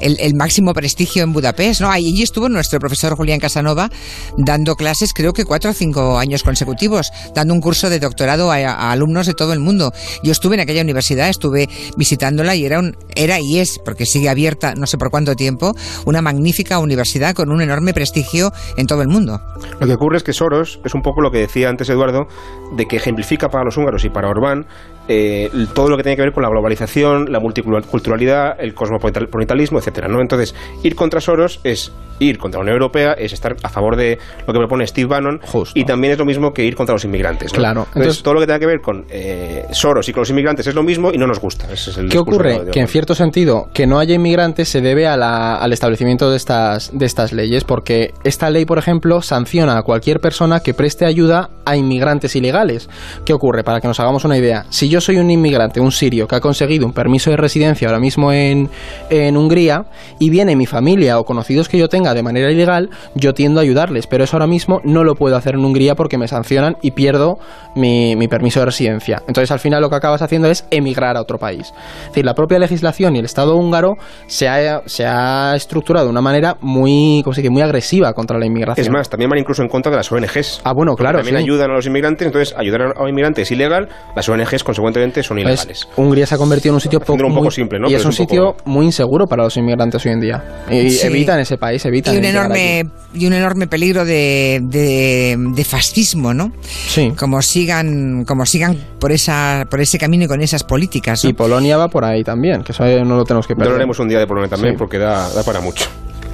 el, 0.00 0.16
el 0.20 0.34
máximo 0.34 0.72
prestigio 0.74 1.22
en 1.22 1.32
Budapest, 1.32 1.80
¿no? 1.80 1.90
Allí 1.90 2.22
estuvo 2.22 2.48
nuestro 2.48 2.78
profesor 2.78 3.14
Julián 3.16 3.40
Casanova 3.40 3.88
dando 4.36 4.74
clases, 4.76 5.12
creo 5.12 5.32
que 5.32 5.44
cuatro 5.44 5.70
o 5.70 5.74
cinco 5.74 6.18
años 6.18 6.42
consecutivos, 6.42 7.10
dando 7.34 7.54
un 7.54 7.60
curso 7.60 7.88
de 7.90 7.98
doctorado 8.00 8.50
a, 8.50 8.56
a 8.56 8.92
alumnos 8.92 9.26
de 9.26 9.34
todo 9.34 9.52
el 9.52 9.60
mundo. 9.60 9.92
Yo 10.22 10.32
estuve 10.32 10.54
en 10.54 10.60
aquella 10.60 10.82
universidad, 10.82 11.28
estuve 11.28 11.68
visitándola 11.96 12.54
y 12.54 12.64
era, 12.64 12.78
un, 12.78 12.96
era 13.14 13.40
y 13.40 13.58
es, 13.58 13.78
porque 13.84 14.06
sigue 14.06 14.28
abierta 14.28 14.74
no 14.74 14.86
sé 14.86 14.98
por 14.98 15.10
cuánto 15.10 15.34
tiempo, 15.34 15.74
una 16.04 16.22
magnífica 16.22 16.78
universidad 16.78 17.34
con 17.34 17.50
un 17.50 17.60
enorme 17.62 17.92
prestigio 17.94 18.52
en 18.76 18.86
todo 18.86 19.02
el 19.02 19.08
mundo. 19.08 19.40
Lo 19.80 19.86
que 19.86 19.94
ocurre 19.94 20.16
es 20.18 20.22
que 20.22 20.32
Soros 20.32 20.80
es 20.84 20.94
un 20.94 21.02
poco 21.02 21.20
lo 21.20 21.30
que 21.30 21.38
decía 21.38 21.68
antes 21.68 21.85
Eduardo, 21.88 22.28
de 22.72 22.86
que 22.86 22.96
ejemplifica 22.96 23.48
para 23.48 23.64
los 23.64 23.76
húngaros 23.76 24.04
y 24.04 24.10
para 24.10 24.28
Orbán 24.28 24.66
eh, 25.08 25.50
todo 25.74 25.88
lo 25.88 25.96
que 25.96 26.02
tiene 26.02 26.16
que 26.16 26.22
ver 26.22 26.32
con 26.32 26.42
la 26.42 26.48
globalización, 26.48 27.30
la 27.30 27.40
multiculturalidad, 27.40 28.56
el 28.58 28.74
cosmopolitalismo, 28.74 29.78
etcétera, 29.78 30.08
¿no? 30.08 30.20
Entonces, 30.20 30.54
ir 30.82 30.94
contra 30.94 31.20
Soros 31.20 31.60
es 31.64 31.92
ir 32.18 32.38
contra 32.38 32.58
la 32.58 32.62
Unión 32.62 32.76
Europea, 32.76 33.12
es 33.12 33.34
estar 33.34 33.54
a 33.62 33.68
favor 33.68 33.94
de 33.96 34.18
lo 34.46 34.52
que 34.52 34.58
propone 34.58 34.86
Steve 34.86 35.06
Bannon 35.06 35.38
Justo. 35.42 35.78
y 35.78 35.84
también 35.84 36.14
es 36.14 36.18
lo 36.18 36.24
mismo 36.24 36.52
que 36.52 36.64
ir 36.64 36.74
contra 36.74 36.94
los 36.94 37.04
inmigrantes. 37.04 37.52
¿no? 37.52 37.58
Claro. 37.58 37.80
Entonces, 37.80 37.96
Entonces- 38.02 38.22
todo 38.22 38.34
lo 38.34 38.40
que 38.40 38.46
tenga 38.46 38.58
que 38.58 38.66
ver 38.66 38.80
con 38.80 39.04
eh, 39.10 39.64
Soros 39.72 40.08
y 40.08 40.12
con 40.12 40.22
los 40.22 40.30
inmigrantes 40.30 40.66
es 40.66 40.74
lo 40.74 40.82
mismo 40.82 41.12
y 41.12 41.18
no 41.18 41.26
nos 41.26 41.40
gusta. 41.40 41.70
Ese 41.70 41.90
es 41.90 41.98
el 41.98 42.08
¿Qué 42.08 42.18
ocurre? 42.18 42.62
Que 42.72 42.80
en 42.80 42.88
cierto 42.88 43.14
sentido, 43.14 43.68
que 43.74 43.86
no 43.86 43.98
haya 43.98 44.14
inmigrantes 44.14 44.68
se 44.70 44.80
debe 44.80 45.06
a 45.06 45.16
la- 45.18 45.56
al 45.56 45.72
establecimiento 45.74 46.30
de 46.30 46.36
estas, 46.38 46.90
de 46.96 47.04
estas 47.04 47.32
leyes, 47.34 47.64
porque 47.64 48.14
esta 48.24 48.48
ley, 48.48 48.64
por 48.64 48.78
ejemplo, 48.78 49.20
sanciona 49.20 49.76
a 49.76 49.82
cualquier 49.82 50.18
persona 50.20 50.60
que 50.60 50.72
preste 50.72 51.04
ayuda 51.04 51.50
a 51.66 51.76
inmigrantes 51.76 52.34
ilegales. 52.34 52.88
¿Qué 53.26 53.34
ocurre? 53.34 53.62
Para 53.62 53.80
que 53.82 53.88
nos 53.88 54.00
hagamos 54.00 54.24
una 54.24 54.38
idea, 54.38 54.64
si 54.70 54.88
yo 54.88 54.95
soy 55.00 55.16
un 55.16 55.30
inmigrante, 55.30 55.80
un 55.80 55.92
sirio, 55.92 56.26
que 56.26 56.36
ha 56.36 56.40
conseguido 56.40 56.86
un 56.86 56.92
permiso 56.92 57.30
de 57.30 57.36
residencia 57.36 57.88
ahora 57.88 58.00
mismo 58.00 58.32
en, 58.32 58.68
en 59.10 59.36
Hungría, 59.36 59.84
y 60.18 60.30
viene 60.30 60.56
mi 60.56 60.66
familia 60.66 61.18
o 61.18 61.24
conocidos 61.24 61.68
que 61.68 61.78
yo 61.78 61.88
tenga 61.88 62.14
de 62.14 62.22
manera 62.22 62.50
ilegal, 62.50 62.90
yo 63.14 63.34
tiendo 63.34 63.60
a 63.60 63.62
ayudarles, 63.62 64.06
pero 64.06 64.24
eso 64.24 64.36
ahora 64.36 64.46
mismo 64.46 64.80
no 64.84 65.04
lo 65.04 65.14
puedo 65.14 65.36
hacer 65.36 65.54
en 65.54 65.64
Hungría 65.64 65.94
porque 65.94 66.18
me 66.18 66.28
sancionan 66.28 66.76
y 66.82 66.92
pierdo 66.92 67.38
mi, 67.74 68.16
mi 68.16 68.28
permiso 68.28 68.60
de 68.60 68.66
residencia. 68.66 69.22
Entonces 69.26 69.50
al 69.50 69.58
final 69.60 69.82
lo 69.82 69.90
que 69.90 69.96
acabas 69.96 70.22
haciendo 70.22 70.48
es 70.48 70.66
emigrar 70.70 71.16
a 71.16 71.20
otro 71.20 71.38
país. 71.38 71.72
Es 72.02 72.08
decir, 72.08 72.24
la 72.24 72.34
propia 72.34 72.58
legislación 72.58 73.16
y 73.16 73.18
el 73.20 73.24
Estado 73.24 73.56
húngaro 73.56 73.96
se 74.26 74.48
ha, 74.48 74.82
se 74.86 75.06
ha 75.06 75.54
estructurado 75.54 76.06
de 76.06 76.10
una 76.10 76.20
manera 76.20 76.56
muy, 76.60 77.20
¿cómo 77.24 77.34
se 77.34 77.42
dice? 77.42 77.50
muy 77.50 77.62
agresiva 77.62 78.12
contra 78.12 78.38
la 78.38 78.46
inmigración. 78.46 78.84
Es 78.84 78.90
más, 78.90 79.08
también 79.08 79.30
van 79.30 79.38
incluso 79.38 79.62
en 79.62 79.68
contra 79.68 79.90
de 79.90 79.96
las 79.96 80.10
ONGs. 80.10 80.62
Ah, 80.64 80.72
bueno, 80.74 80.94
claro, 80.94 81.18
También 81.18 81.38
sí. 81.38 81.44
ayudan 81.44 81.70
a 81.70 81.74
los 81.74 81.86
inmigrantes, 81.86 82.26
entonces 82.26 82.54
ayudar 82.56 82.82
a 82.82 83.06
a 83.06 83.08
inmigrantes 83.08 83.42
es 83.42 83.50
ilegal, 83.52 83.88
las 84.14 84.28
ONGs 84.28 84.64
consecuentemente 84.64 84.85
son 84.94 85.12
Pues, 85.12 85.30
ilegales. 85.44 85.88
Hungría 85.96 86.26
se 86.26 86.34
ha 86.34 86.38
convertido 86.38 86.72
en 86.72 86.74
un 86.76 86.80
sitio 86.80 87.00
Haciéndolo 87.00 87.28
un 87.28 87.34
poco 87.34 87.44
muy- 87.44 87.52
simple, 87.52 87.78
¿no? 87.78 87.88
y 87.90 87.94
es 87.94 88.04
un 88.04 88.10
es 88.12 88.18
un 88.18 88.26
sitio 88.26 88.52
poco- 88.56 88.70
muy 88.70 88.86
inseguro 88.86 89.26
para 89.26 89.44
los 89.44 89.56
inmigrantes 89.56 90.04
hoy 90.06 90.12
en 90.12 90.20
día. 90.20 90.44
Y 90.70 90.90
Sí. 90.90 91.06
evitan 91.06 91.40
ese 91.40 91.58
país, 91.58 91.84
evitan 91.84 92.14
Y 92.14 92.18
un 92.18 92.24
enorme, 92.24 92.86
y 93.14 93.26
un 93.26 93.32
enorme 93.32 93.66
peligro 93.66 94.04
de, 94.04 94.60
de, 94.62 95.36
de 95.38 95.64
fascismo, 95.64 96.32
¿no? 96.34 96.52
Sí. 96.88 97.12
Como 97.18 97.40
sigan, 97.42 98.24
como 98.24 98.46
sigan 98.46 98.76
por 98.98 99.12
esa, 99.12 99.66
por 99.70 99.80
ese 99.80 99.98
camino 99.98 100.24
y 100.24 100.28
con 100.28 100.40
esas 100.40 100.64
políticas. 100.64 101.22
¿no? 101.24 101.30
Y 101.30 101.32
Polonia 101.32 101.76
va 101.76 101.88
por 101.88 102.04
ahí 102.04 102.22
también, 102.24 102.62
que 102.62 102.72
eso 102.72 102.84
no 102.84 103.16
lo 103.16 103.24
tenemos 103.24 103.46
que 103.46 103.54
perder. 103.54 103.70
lo 103.70 103.76
haremos 103.76 103.98
un 103.98 104.08
día 104.08 104.18
de 104.18 104.26
Polonia 104.26 104.48
también 104.48 104.74
Sí. 104.74 104.78
porque 104.78 104.98
da, 104.98 105.28
da 105.32 105.42
para 105.42 105.60
mucho. 105.60 105.84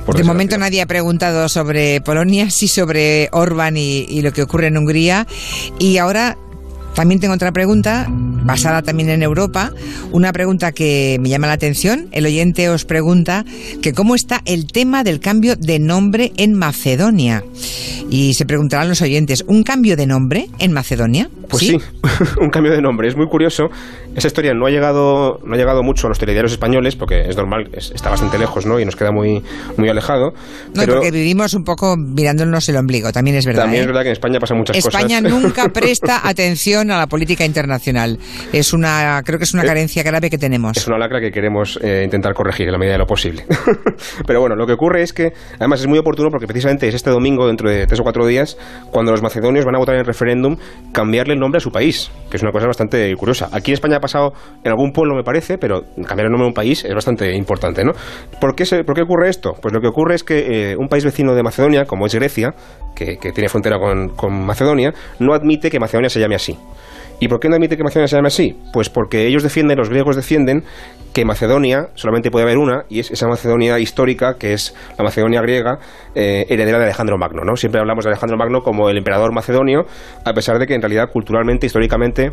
por 0.05 0.17
De 0.17 0.25
momento 0.25 0.59
nadie 0.59 0.83
ha 0.83 0.87
preguntado 0.87 1.49
sobre 1.49 2.01
Polonia, 2.01 2.51
sí 2.51 2.67
sobre 2.67 3.29
Orban 3.31 3.77
y, 3.77 3.99
y 4.09 4.23
lo 4.23 4.33
que 4.33 4.43
ocurre 4.43 4.67
en 4.67 4.77
Hungría. 4.77 5.29
Y 5.79 5.99
ahora 5.99 6.37
también 6.95 7.21
tengo 7.21 7.35
otra 7.35 7.53
pregunta, 7.53 8.07
basada 8.11 8.83
también 8.83 9.09
en 9.11 9.23
Europa. 9.23 9.73
Una 10.13 10.33
pregunta 10.33 10.73
que 10.73 11.19
me 11.21 11.29
llama 11.29 11.47
la 11.47 11.55
atención. 11.55 12.09
El 12.13 12.27
oyente 12.27 12.69
os 12.69 12.85
pregunta 12.85 13.45
que 13.81 13.93
cómo 13.93 14.15
está 14.15 14.43
el 14.45 14.67
tema 14.67 15.05
del 15.05 15.21
cambio 15.21 15.57
de 15.57 15.79
nombre 15.79 16.33
en 16.37 16.55
Macedonia. 16.55 17.45
Y 18.11 18.35
se 18.35 18.45
preguntarán 18.45 18.89
los 18.89 19.01
oyentes, 19.01 19.45
¿un 19.47 19.63
cambio 19.63 19.97
de 19.97 20.07
nombre 20.07 20.49
en 20.59 20.73
Macedonia? 20.73 21.31
Pues 21.53 21.67
sí, 21.67 21.79
un 22.41 22.51
cambio 22.51 22.73
de 22.73 22.81
nombre. 22.81 23.09
Es 23.09 23.17
muy 23.17 23.27
curioso. 23.27 23.69
Esa 24.17 24.27
historia 24.27 24.53
no 24.55 24.67
ha 24.67 24.71
llegado, 24.71 25.39
no 25.45 25.55
ha 25.55 25.57
llegado 25.57 25.83
mucho 25.83 26.07
a 26.07 26.11
los 26.11 26.19
telediarios 26.19 26.53
españoles, 26.53 26.97
porque 26.97 27.29
es 27.29 27.37
normal, 27.37 27.69
es- 27.73 27.93
está 27.95 28.11
bastante 28.11 28.39
lejos, 28.39 28.67
¿no? 28.67 28.81
Y 28.81 28.85
nos 28.85 28.97
queda 28.97 29.13
muy, 29.13 29.43
muy 29.77 29.89
alejado. 29.89 30.33
No, 30.75 30.83
pero 30.83 30.95
porque 30.95 31.11
vivimos 31.11 31.55
un 31.55 31.65
poco 31.65 31.97
mirándonos 31.97 32.69
el 32.69 32.77
ombligo, 32.77 33.13
también 33.13 33.37
es 33.37 33.47
verdad. 33.47 33.63
también 33.63 33.81
¿eh? 33.81 33.85
es 33.85 33.87
verdad 33.87 34.03
que 34.03 34.09
en 34.09 34.13
España 34.13 34.39
pasan 34.41 34.59
muchas 34.59 34.77
España 34.77 35.23
cosas. 35.23 35.33
nunca 35.43 35.69
presta 35.69 36.27
atención 36.27 36.91
a 36.91 36.99
la 36.99 37.07
política 37.07 37.45
internacional. 37.45 38.19
Es 38.53 38.73
una, 38.73 39.23
creo 39.25 39.39
que 39.39 39.45
es 39.45 39.55
una 39.55 39.65
carencia 39.65 40.03
grave 40.03 40.31
que 40.31 40.39
tenemos. 40.39 40.77
Es 40.77 40.87
una 40.87 40.99
lacra 40.99 41.21
que 41.21 41.31
queremos 41.31 41.79
eh, 41.83 42.03
intentar 42.05 42.35
corregir 42.35 42.67
en 42.67 42.73
la 42.73 42.79
medida 42.79 42.93
de 42.95 42.99
lo 42.99 43.07
posible. 43.07 43.45
Pero 44.27 44.41
bueno, 44.41 44.57
lo 44.57 44.67
que 44.67 44.73
ocurre 44.73 45.03
es 45.03 45.13
que, 45.13 45.33
además 45.59 45.81
es 45.81 45.87
muy 45.87 45.99
oportuno 45.99 46.31
porque 46.31 46.47
precisamente 46.47 46.89
es 46.89 46.95
este 46.95 47.11
domingo, 47.11 47.47
dentro 47.47 47.71
de 47.71 47.87
tres 47.87 48.01
o 48.01 48.03
cuatro 48.03 48.27
días, 48.27 48.57
cuando 48.91 49.13
los 49.13 49.23
macedonios 49.23 49.65
van 49.65 49.75
a 49.75 49.79
votar 49.79 49.95
en 49.95 50.01
el 50.01 50.07
referéndum 50.07 50.57
cambiarle 50.93 51.35
el 51.35 51.41
nombre 51.43 51.59
a 51.59 51.61
su 51.61 51.71
país, 51.71 52.11
que 52.31 52.39
es 52.39 52.43
una 52.43 52.53
cosa 52.53 52.67
bastante 52.67 53.15
curiosa. 53.17 53.49
Aquí 53.53 53.71
en 53.71 53.75
España 53.75 53.97
ha 53.99 54.01
pasado 54.01 54.33
en 54.65 54.71
algún 54.71 54.93
pueblo, 54.93 55.15
me 55.15 55.23
parece, 55.23 55.59
pero 55.59 55.83
cambiar 56.07 56.27
el 56.27 56.31
nombre 56.33 56.45
de 56.45 56.49
un 56.49 56.55
país 56.55 56.85
es 56.85 56.95
bastante 56.95 57.35
importante, 57.35 57.85
¿no? 57.85 57.93
¿Por 58.41 58.55
qué, 58.55 58.65
se- 58.65 58.85
por 58.85 58.95
qué 58.95 59.03
ocurre 59.03 59.29
esto? 59.29 59.55
Pues 59.61 59.75
lo 59.75 59.81
que 59.81 59.89
ocurre 59.89 60.15
es 60.15 60.25
que 60.25 60.71
eh, 60.73 60.77
un 60.77 60.89
país 60.89 61.05
vecino 61.05 61.35
de 61.35 61.43
Macedonia, 61.43 61.85
como 61.85 62.07
es 62.07 62.15
Grecia, 62.15 62.55
que, 62.95 63.19
que 63.19 63.33
tiene 63.33 63.49
frontera 63.49 63.79
con, 63.79 64.09
con 64.11 64.33
Macedonia, 64.47 64.95
no 65.19 65.35
admite 65.35 65.71
que 65.71 65.79
Macedonia 65.79 66.09
se 66.09 66.21
llame 66.21 66.35
así. 66.37 66.57
¿Y 67.21 67.29
por 67.29 67.39
qué 67.39 67.49
no 67.49 67.55
admite 67.55 67.77
que 67.77 67.85
Macedonia 67.85 68.09
se 68.09 68.17
llame 68.17 68.29
así? 68.29 68.57
Pues 68.73 68.89
porque 68.89 69.27
ellos 69.27 69.43
defienden, 69.43 69.79
los 69.79 69.89
griegos 69.89 70.17
defienden, 70.17 70.65
que 71.13 71.25
Macedonia 71.25 71.89
solamente 71.95 72.31
puede 72.31 72.45
haber 72.45 72.59
una, 72.59 72.85
y 72.89 73.01
es 73.01 73.11
esa 73.11 73.29
Macedonia 73.29 73.79
histórica, 73.79 74.37
que 74.39 74.55
es 74.55 74.75
la 74.99 75.05
Macedonia 75.05 75.41
griega, 75.41 75.79
eh, 76.15 76.47
heredera 76.49 76.79
de 76.79 76.85
Alejandro 76.85 77.19
Magno. 77.19 77.43
¿no? 77.45 77.57
Siempre 77.57 77.81
hablamos 77.81 78.05
de 78.05 78.11
Alejandro 78.11 78.37
Magno 78.37 78.61
como 78.63 78.89
el 78.89 78.97
emperador 78.97 79.33
macedonio, 79.33 79.85
a 80.25 80.33
pesar 80.33 80.59
de 80.59 80.67
que 80.67 80.75
en 80.75 80.83
realidad, 80.83 81.11
culturalmente, 81.13 81.67
históricamente, 81.67 82.33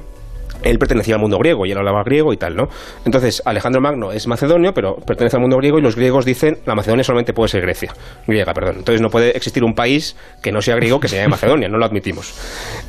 él 0.64 0.78
pertenecía 0.78 1.16
al 1.16 1.22
mundo 1.22 1.38
griego 1.38 1.66
y 1.66 1.72
él 1.72 1.78
hablaba 1.78 2.04
griego 2.04 2.34
y 2.34 2.38
tal, 2.38 2.56
¿no? 2.56 2.68
Entonces, 3.06 3.42
Alejandro 3.46 3.82
Magno 3.82 4.12
es 4.12 4.28
macedonio, 4.28 4.74
pero 4.74 4.96
pertenece 4.96 5.38
al 5.38 5.42
mundo 5.42 5.58
griego 5.58 5.80
y 5.80 5.82
los 5.82 5.96
griegos 5.96 6.26
dicen 6.26 6.58
la 6.66 6.76
Macedonia 6.76 7.04
solamente 7.04 7.34
puede 7.34 7.50
ser 7.50 7.62
Grecia, 7.62 7.94
griega, 8.28 8.54
perdón. 8.54 8.76
Entonces 8.80 9.02
no 9.02 9.10
puede 9.10 9.36
existir 9.36 9.64
un 9.64 9.74
país 9.74 10.16
que 10.42 10.52
no 10.52 10.62
sea 10.62 10.76
griego 10.76 11.00
que 11.00 11.08
se 11.08 11.18
llame 11.18 11.30
Macedonia, 11.30 11.70
no 11.70 11.78
lo 11.78 11.86
admitimos. 11.86 12.34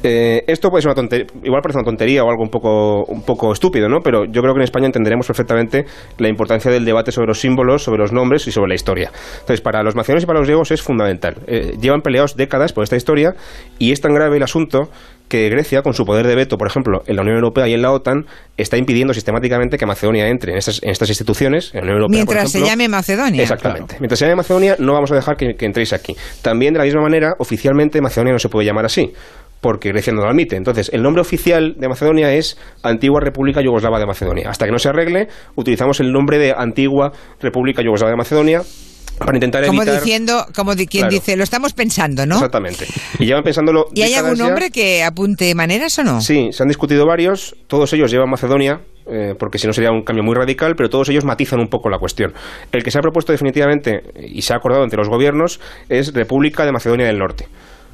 Eh, 0.02 0.45
esto 0.47 0.71
puede 0.71 0.83
ser 0.83 0.88
una 0.88 0.95
tontería, 0.95 1.26
igual 1.42 1.61
parece 1.62 1.78
una 1.78 1.85
tontería 1.85 2.25
o 2.25 2.30
algo 2.30 2.42
un 2.42 2.50
poco, 2.50 3.04
un 3.04 3.23
poco 3.23 3.52
estúpido, 3.52 3.88
¿no? 3.88 4.00
Pero 4.02 4.25
yo 4.25 4.40
creo 4.40 4.54
que 4.54 4.61
en 4.61 4.64
España 4.64 4.87
entenderemos 4.87 5.26
perfectamente 5.26 5.85
la 6.19 6.28
importancia 6.28 6.71
del 6.71 6.85
debate 6.85 7.12
sobre 7.12 7.28
los 7.28 7.40
símbolos, 7.40 7.83
sobre 7.83 7.99
los 7.99 8.12
nombres 8.12 8.47
y 8.47 8.52
sobre 8.52 8.69
la 8.69 8.75
historia. 8.75 9.11
Entonces, 9.40 9.61
para 9.61 9.83
los 9.83 9.95
macedonios 9.95 10.25
y 10.25 10.26
para 10.26 10.38
los 10.38 10.49
griegos 10.49 10.71
es 10.71 10.83
fundamental. 10.83 11.37
Eh, 11.47 11.76
llevan 11.80 12.00
peleados 12.00 12.37
décadas 12.37 12.73
por 12.73 12.85
esta 12.85 12.97
historia 12.97 13.35
y 13.78 13.92
es 13.92 14.00
tan 14.00 14.14
grave 14.14 14.38
el 14.38 14.42
asunto 14.42 14.88
que 15.30 15.49
Grecia, 15.49 15.83
con 15.83 15.95
su 15.95 16.04
poder 16.04 16.26
de 16.26 16.35
veto, 16.35 16.59
por 16.59 16.66
ejemplo, 16.66 17.02
en 17.07 17.14
la 17.14 17.23
Unión 17.23 17.37
Europea 17.37 17.69
y 17.69 17.73
en 17.73 17.83
la 17.83 17.92
OTAN, 17.92 18.26
está 18.57 18.76
impidiendo 18.76 19.14
sistemáticamente 19.14 19.78
que 19.78 19.87
Macedonia 19.87 20.28
entre 20.28 20.52
en 20.52 20.59
estas, 20.59 20.80
instituciones, 20.83 21.71
en 21.73 21.80
la 21.80 21.83
Unión 21.83 21.97
Europea. 21.99 22.25
Mientras 22.25 22.50
se 22.50 22.61
llame 22.61 22.88
Macedonia. 22.88 23.40
Exactamente. 23.40 23.97
Mientras 24.00 24.19
se 24.19 24.25
llame 24.25 24.37
Macedonia, 24.37 24.75
no 24.80 24.92
vamos 24.92 25.12
a 25.12 25.14
dejar 25.14 25.37
que, 25.37 25.54
entréis 25.61 25.92
aquí. 25.92 26.16
También, 26.42 26.75
de 26.75 26.78
la 26.78 26.85
misma 26.85 27.02
manera, 27.02 27.35
oficialmente 27.38 28.00
Macedonia 28.00 28.33
no 28.33 28.40
se 28.40 28.49
puede 28.49 28.66
llamar 28.66 28.85
así 28.85 29.12
porque 29.61 29.90
Grecia 29.90 30.12
no 30.12 30.23
lo 30.23 30.29
admite. 30.29 30.57
Entonces, 30.57 30.90
el 30.93 31.02
nombre 31.02 31.21
oficial 31.21 31.75
de 31.79 31.88
Macedonia 31.88 32.33
es 32.33 32.59
Antigua 32.83 33.21
República 33.21 33.61
Yugoslava 33.61 33.99
de 33.99 34.07
Macedonia. 34.07 34.50
Hasta 34.50 34.67
que 34.67 34.73
no 34.73 34.79
se 34.79 34.88
arregle, 34.88 35.29
utilizamos 35.55 36.00
el 36.00 36.12
nombre 36.12 36.38
de 36.38 36.55
Antigua 36.57 37.12
República 37.40 37.83
Yugoslava 37.83 38.11
de 38.11 38.17
Macedonia 38.17 38.62
para 39.19 39.37
intentar 39.37 39.67
como 39.67 39.85
diciendo 39.85 40.47
como 40.55 40.75
de 40.75 40.87
quien 40.87 41.11
dice 41.11 41.37
lo 41.37 41.45
estamos 41.45 41.75
pensando 41.75 42.25
no 42.25 42.37
exactamente. 42.37 42.87
Y 43.19 43.26
llevan 43.26 43.43
pensándolo 43.43 43.87
y 43.95 44.00
hay 44.00 44.14
algún 44.14 44.38
nombre 44.38 44.71
que 44.71 45.02
apunte 45.02 45.55
maneras 45.55 45.99
o 45.99 46.05
no 46.05 46.23
sí 46.23 46.49
se 46.52 46.62
han 46.62 46.69
discutido 46.69 47.05
varios. 47.05 47.55
Todos 47.67 47.93
ellos 47.93 48.11
llevan 48.11 48.31
Macedonia 48.31 48.81
eh, 49.07 49.35
porque 49.38 49.59
si 49.59 49.67
no 49.67 49.75
sería 49.75 49.90
un 49.90 50.02
cambio 50.02 50.25
muy 50.25 50.35
radical, 50.35 50.75
pero 50.76 50.88
todos 50.88 51.09
ellos 51.11 51.25
matizan 51.25 51.61
un 51.61 51.69
poco 51.69 51.90
la 51.90 51.99
cuestión. 51.99 52.33
El 52.73 52.83
que 52.83 52.90
se 52.90 52.99
ha 52.99 53.02
propuesto 53.02 53.33
definitivamente 53.33 54.02
y 54.21 54.40
se 54.43 54.55
ha 54.55 54.57
acordado 54.57 54.85
entre 54.85 54.99
los 54.99 55.09
gobiernos 55.09 55.61
es 55.88 56.14
República 56.14 56.64
de 56.64 56.73
Macedonia 56.73 57.07
del 57.07 57.19
Norte 57.19 57.47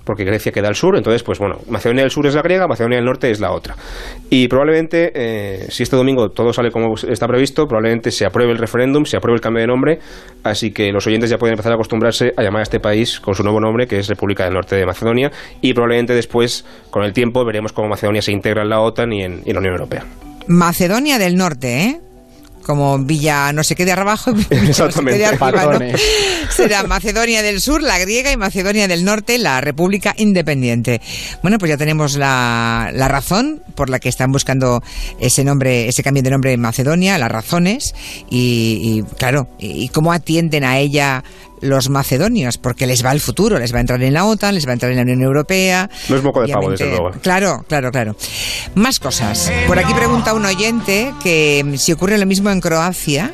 porque 0.06 0.25
Grecia 0.25 0.52
queda 0.52 0.68
al 0.68 0.76
sur, 0.76 0.96
entonces, 0.96 1.25
pues 1.25 1.40
bueno, 1.40 1.56
Macedonia 1.68 2.02
del 2.02 2.10
Sur 2.12 2.26
es 2.26 2.34
la 2.34 2.42
griega, 2.42 2.68
Macedonia 2.68 2.96
del 2.96 3.04
Norte 3.04 3.28
es 3.30 3.40
la 3.40 3.50
otra. 3.50 3.75
Y 4.30 4.46
probablemente, 4.46 5.10
eh, 5.14 5.66
si 5.68 5.82
este 5.82 5.96
domingo 5.96 6.30
todo 6.30 6.52
sale 6.52 6.70
como 6.70 6.94
está 6.94 7.26
previsto, 7.26 7.66
probablemente 7.66 8.12
se 8.12 8.25
apruebe 8.25 8.52
el 8.52 8.58
referéndum, 8.58 9.04
se 9.04 9.16
apruebe 9.16 9.34
el 9.34 9.40
cambio 9.40 9.62
de 9.62 9.66
nombre, 9.66 9.98
así 10.44 10.70
que 10.70 10.92
los 10.92 11.04
oyentes 11.08 11.28
ya 11.28 11.38
pueden 11.38 11.54
empezar 11.54 11.72
a 11.72 11.75
acostumbrarse 11.75 12.32
a 12.36 12.42
llamar 12.42 12.60
a 12.60 12.62
este 12.62 12.78
país 12.78 13.18
con 13.18 13.34
su 13.34 13.42
nuevo 13.42 13.60
nombre, 13.60 13.88
que 13.88 13.98
es 13.98 14.08
República 14.08 14.44
del 14.44 14.54
Norte 14.54 14.76
de 14.76 14.86
Macedonia, 14.86 15.32
y 15.60 15.75
probablemente 15.75 16.14
después, 16.14 16.64
con 16.90 17.02
el 17.02 17.12
tiempo, 17.12 17.44
veremos 17.44 17.72
cómo 17.72 17.88
Macedonia 17.88 18.22
se 18.22 18.30
integra 18.30 18.62
en 18.62 18.68
la 18.68 18.80
OTAN 18.80 19.12
y 19.12 19.25
en, 19.25 19.42
y 19.44 19.50
en 19.50 19.54
la 19.54 19.58
Unión 19.58 19.75
Europea. 19.75 20.04
Macedonia 20.46 21.18
del 21.18 21.34
Norte, 21.34 21.82
¿eh? 21.82 22.00
Como 22.66 22.99
Villa 22.99 23.52
no 23.52 23.62
sé 23.62 23.76
qué 23.76 23.85
de 23.85 23.92
abajo 23.92 24.32
Exactamente. 24.50 25.25
Será 26.50 26.82
Macedonia 26.82 27.40
del 27.42 27.61
Sur, 27.61 27.80
la 27.80 27.99
griega, 27.99 28.32
y 28.32 28.37
Macedonia 28.37 28.88
del 28.88 29.04
Norte, 29.04 29.38
la 29.38 29.61
República 29.61 30.14
Independiente. 30.16 31.00
Bueno, 31.42 31.58
pues 31.58 31.70
ya 31.70 31.76
tenemos 31.76 32.16
la, 32.16 32.90
la 32.92 33.06
razón 33.06 33.62
por 33.76 33.88
la 33.88 34.00
que 34.00 34.08
están 34.08 34.32
buscando 34.32 34.82
ese 35.20 35.44
nombre, 35.44 35.88
ese 35.88 36.02
cambio 36.02 36.25
de 36.25 36.30
nombre 36.30 36.52
en 36.52 36.61
Macedonia, 36.61 37.18
las 37.18 37.30
razones, 37.30 37.94
y, 38.30 39.04
claro, 39.16 39.49
y 39.58 39.88
cómo 39.90 40.12
atienden 40.12 40.64
a 40.64 40.78
ella 40.78 41.23
los 41.60 41.88
macedonios, 41.88 42.58
porque 42.58 42.86
les 42.86 43.04
va 43.04 43.12
el 43.12 43.20
futuro, 43.20 43.58
les 43.58 43.72
va 43.72 43.78
a 43.78 43.80
entrar 43.80 44.02
en 44.02 44.12
la 44.12 44.25
OTAN, 44.25 44.54
les 44.54 44.66
va 44.66 44.70
a 44.70 44.72
entrar 44.75 44.90
en 44.90 44.96
la 44.96 45.02
Unión 45.02 45.22
Europea. 45.22 45.90
No 46.08 46.16
es 46.16 46.22
moco 46.22 46.42
de 46.42 46.52
pavo, 46.52 46.70
desde 46.70 46.88
luego. 46.90 47.12
Claro, 47.22 47.64
claro, 47.68 47.90
claro. 47.90 48.16
Más 48.75 49.00
cosas. 49.00 49.50
Por 49.66 49.78
aquí 49.78 49.92
pregunta 49.94 50.34
un 50.34 50.44
oyente 50.44 51.12
que 51.22 51.64
si 51.78 51.92
ocurre 51.92 52.18
lo 52.18 52.26
mismo 52.26 52.50
en 52.50 52.60
Croacia, 52.60 53.32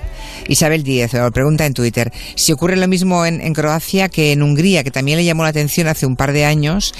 Isabel 0.48 0.82
Díez 0.82 1.12
pregunta 1.32 1.66
en 1.66 1.74
Twitter 1.74 2.10
si 2.34 2.52
ocurre 2.52 2.76
lo 2.76 2.88
mismo 2.88 3.24
en, 3.26 3.52
Croacia 3.52 4.08
que 4.08 4.32
en 4.32 4.42
Hungría, 4.42 4.82
que 4.84 4.90
también 4.90 5.18
le 5.18 5.24
llamó 5.24 5.42
la 5.42 5.50
atención 5.50 5.88
hace 5.88 6.06
un 6.06 6.16
par 6.16 6.32
de 6.32 6.44
años 6.44 6.94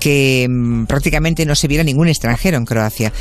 que 0.00 0.46
mm, 0.48 0.84
prácticamente 0.86 1.44
no 1.46 1.54
se 1.54 1.68
viera 1.68 1.82
ningún 1.82 2.08
extranjero 2.08 2.56
en 2.56 2.64
Croacia. 2.64 3.12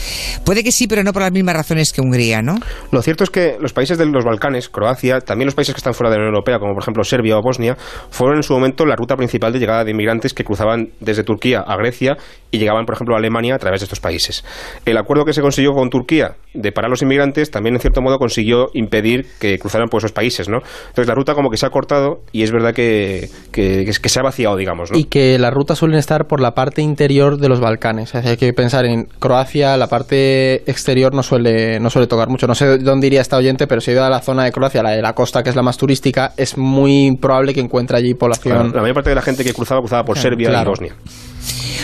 Puede 0.44 0.64
que 0.64 0.72
sí, 0.72 0.88
pero 0.88 1.04
no 1.04 1.14
por 1.14 1.24
las 1.24 1.32
mismas 1.32 1.56
razones 1.56 1.92
que 1.92 2.02
Hungría, 2.02 2.42
¿no? 2.42 2.60
Lo 2.92 3.02
cierto 3.02 3.24
es 3.24 3.30
que 3.30 3.58
los 3.60 3.74
países 3.74 3.98
de 3.98 4.06
los 4.06 4.24
Balcanes, 4.24 4.70
Croacia, 4.70 5.20
también 5.20 5.48
los 5.48 5.56
países 5.56 5.74
que 5.74 5.80
están 5.80 5.94
fuera 5.94 6.10
de 6.10 6.18
la 6.18 6.24
Unión 6.24 6.36
Europea, 6.36 6.60
como 6.60 6.74
por 6.74 6.84
ejemplo 6.84 7.04
Serbia 7.04 7.38
o 7.38 7.42
Bosnia, 7.42 7.76
fueron 8.10 8.38
en 8.38 8.44
su 8.44 8.54
momento 8.54 8.86
la 8.86 8.96
ruta 8.96 9.16
principal 9.16 9.52
de 9.54 9.60
llegada 9.60 9.84
de 9.84 9.92
inmigrantes 9.92 10.34
que 10.34 10.44
cruzaban 10.44 10.90
desde 11.00 11.24
Turquía 11.24 11.60
a 11.60 11.76
Grecia 11.78 12.18
y 12.52 12.58
llegaban, 12.58 12.86
por 12.86 12.96
ejemplo, 12.96 13.16
a 13.16 13.20
Alemania 13.20 13.56
a 13.56 13.60
través 13.60 13.82
de 13.82 13.86
estos 13.86 14.00
países. 14.00 14.44
El 14.86 14.98
acuerdo 14.98 15.26
que 15.26 15.34
se 15.34 15.42
consiguió 15.42 15.74
con 15.74 15.90
Turquía 15.90 16.36
de 16.54 16.72
parar 16.72 16.90
los 16.90 17.02
inmigrantes 17.02 17.52
también, 17.52 17.76
en 17.76 17.82
cierto 17.82 18.02
modo, 18.02 18.18
consiguió 18.18 18.68
impedir 18.74 19.26
que 19.40 19.58
cruzaran 19.66 19.90
por 19.90 20.00
esos 20.00 20.12
países, 20.12 20.48
¿no? 20.48 20.60
Entonces 20.90 21.08
la 21.08 21.16
ruta 21.16 21.34
como 21.34 21.50
que 21.50 21.58
se 21.58 21.66
ha 21.66 21.72
cortado 21.72 22.22
y 22.32 22.44
es 22.44 22.52
verdad 22.52 22.74
que, 22.74 23.30
que, 23.52 23.84
que 23.84 24.10
se 24.10 24.20
ha 24.20 24.24
vaciado, 24.24 24.56
digamos, 24.56 24.92
¿no? 24.92 24.98
Y 24.98 25.06
que 25.06 25.40
las 25.40 25.52
rutas 25.52 25.80
suelen 25.80 25.98
estar 25.98 26.28
por 26.28 26.40
la 26.40 26.52
parte 26.52 26.84
interior 26.84 27.40
de 27.40 27.50
los 27.50 27.60
Balcanes. 27.60 28.14
hay 28.14 28.38
que 28.38 28.54
pensar 28.54 28.86
en 28.86 29.06
Croacia, 29.20 29.76
la 29.76 29.88
parte 29.88 30.70
exterior 30.70 31.16
no 31.16 31.24
suele, 31.24 31.80
no 31.80 31.90
suele 31.90 32.06
tocar 32.08 32.30
mucho. 32.30 32.46
No 32.46 32.54
sé 32.54 32.78
dónde 32.78 33.08
iría 33.08 33.22
esta 33.22 33.38
oyente, 33.38 33.66
pero 33.66 33.82
si 33.82 33.90
ha 33.90 33.94
ido 33.96 34.04
a 34.04 34.10
la 34.10 34.22
zona 34.22 34.44
de 34.44 34.52
Croacia, 34.52 34.84
la 34.84 34.92
de 34.92 35.02
la 35.02 35.14
costa, 35.14 35.42
que 35.42 35.50
es 35.50 35.56
la 35.56 35.64
más 35.64 35.78
turística, 35.78 36.34
es 36.38 36.58
muy 36.58 37.18
probable 37.20 37.56
que 37.56 37.62
encuentre 37.62 37.98
allí 37.98 38.14
población. 38.14 38.72
la 38.72 38.82
mayor 38.82 38.94
parte 38.94 39.10
de 39.10 39.16
la 39.16 39.24
gente 39.24 39.44
que 39.44 39.54
cruzaba 39.54 39.82
cruzaba 39.82 40.04
por 40.04 40.20
Serbia 40.20 40.62
y 40.62 40.66
Bosnia. 40.66 40.96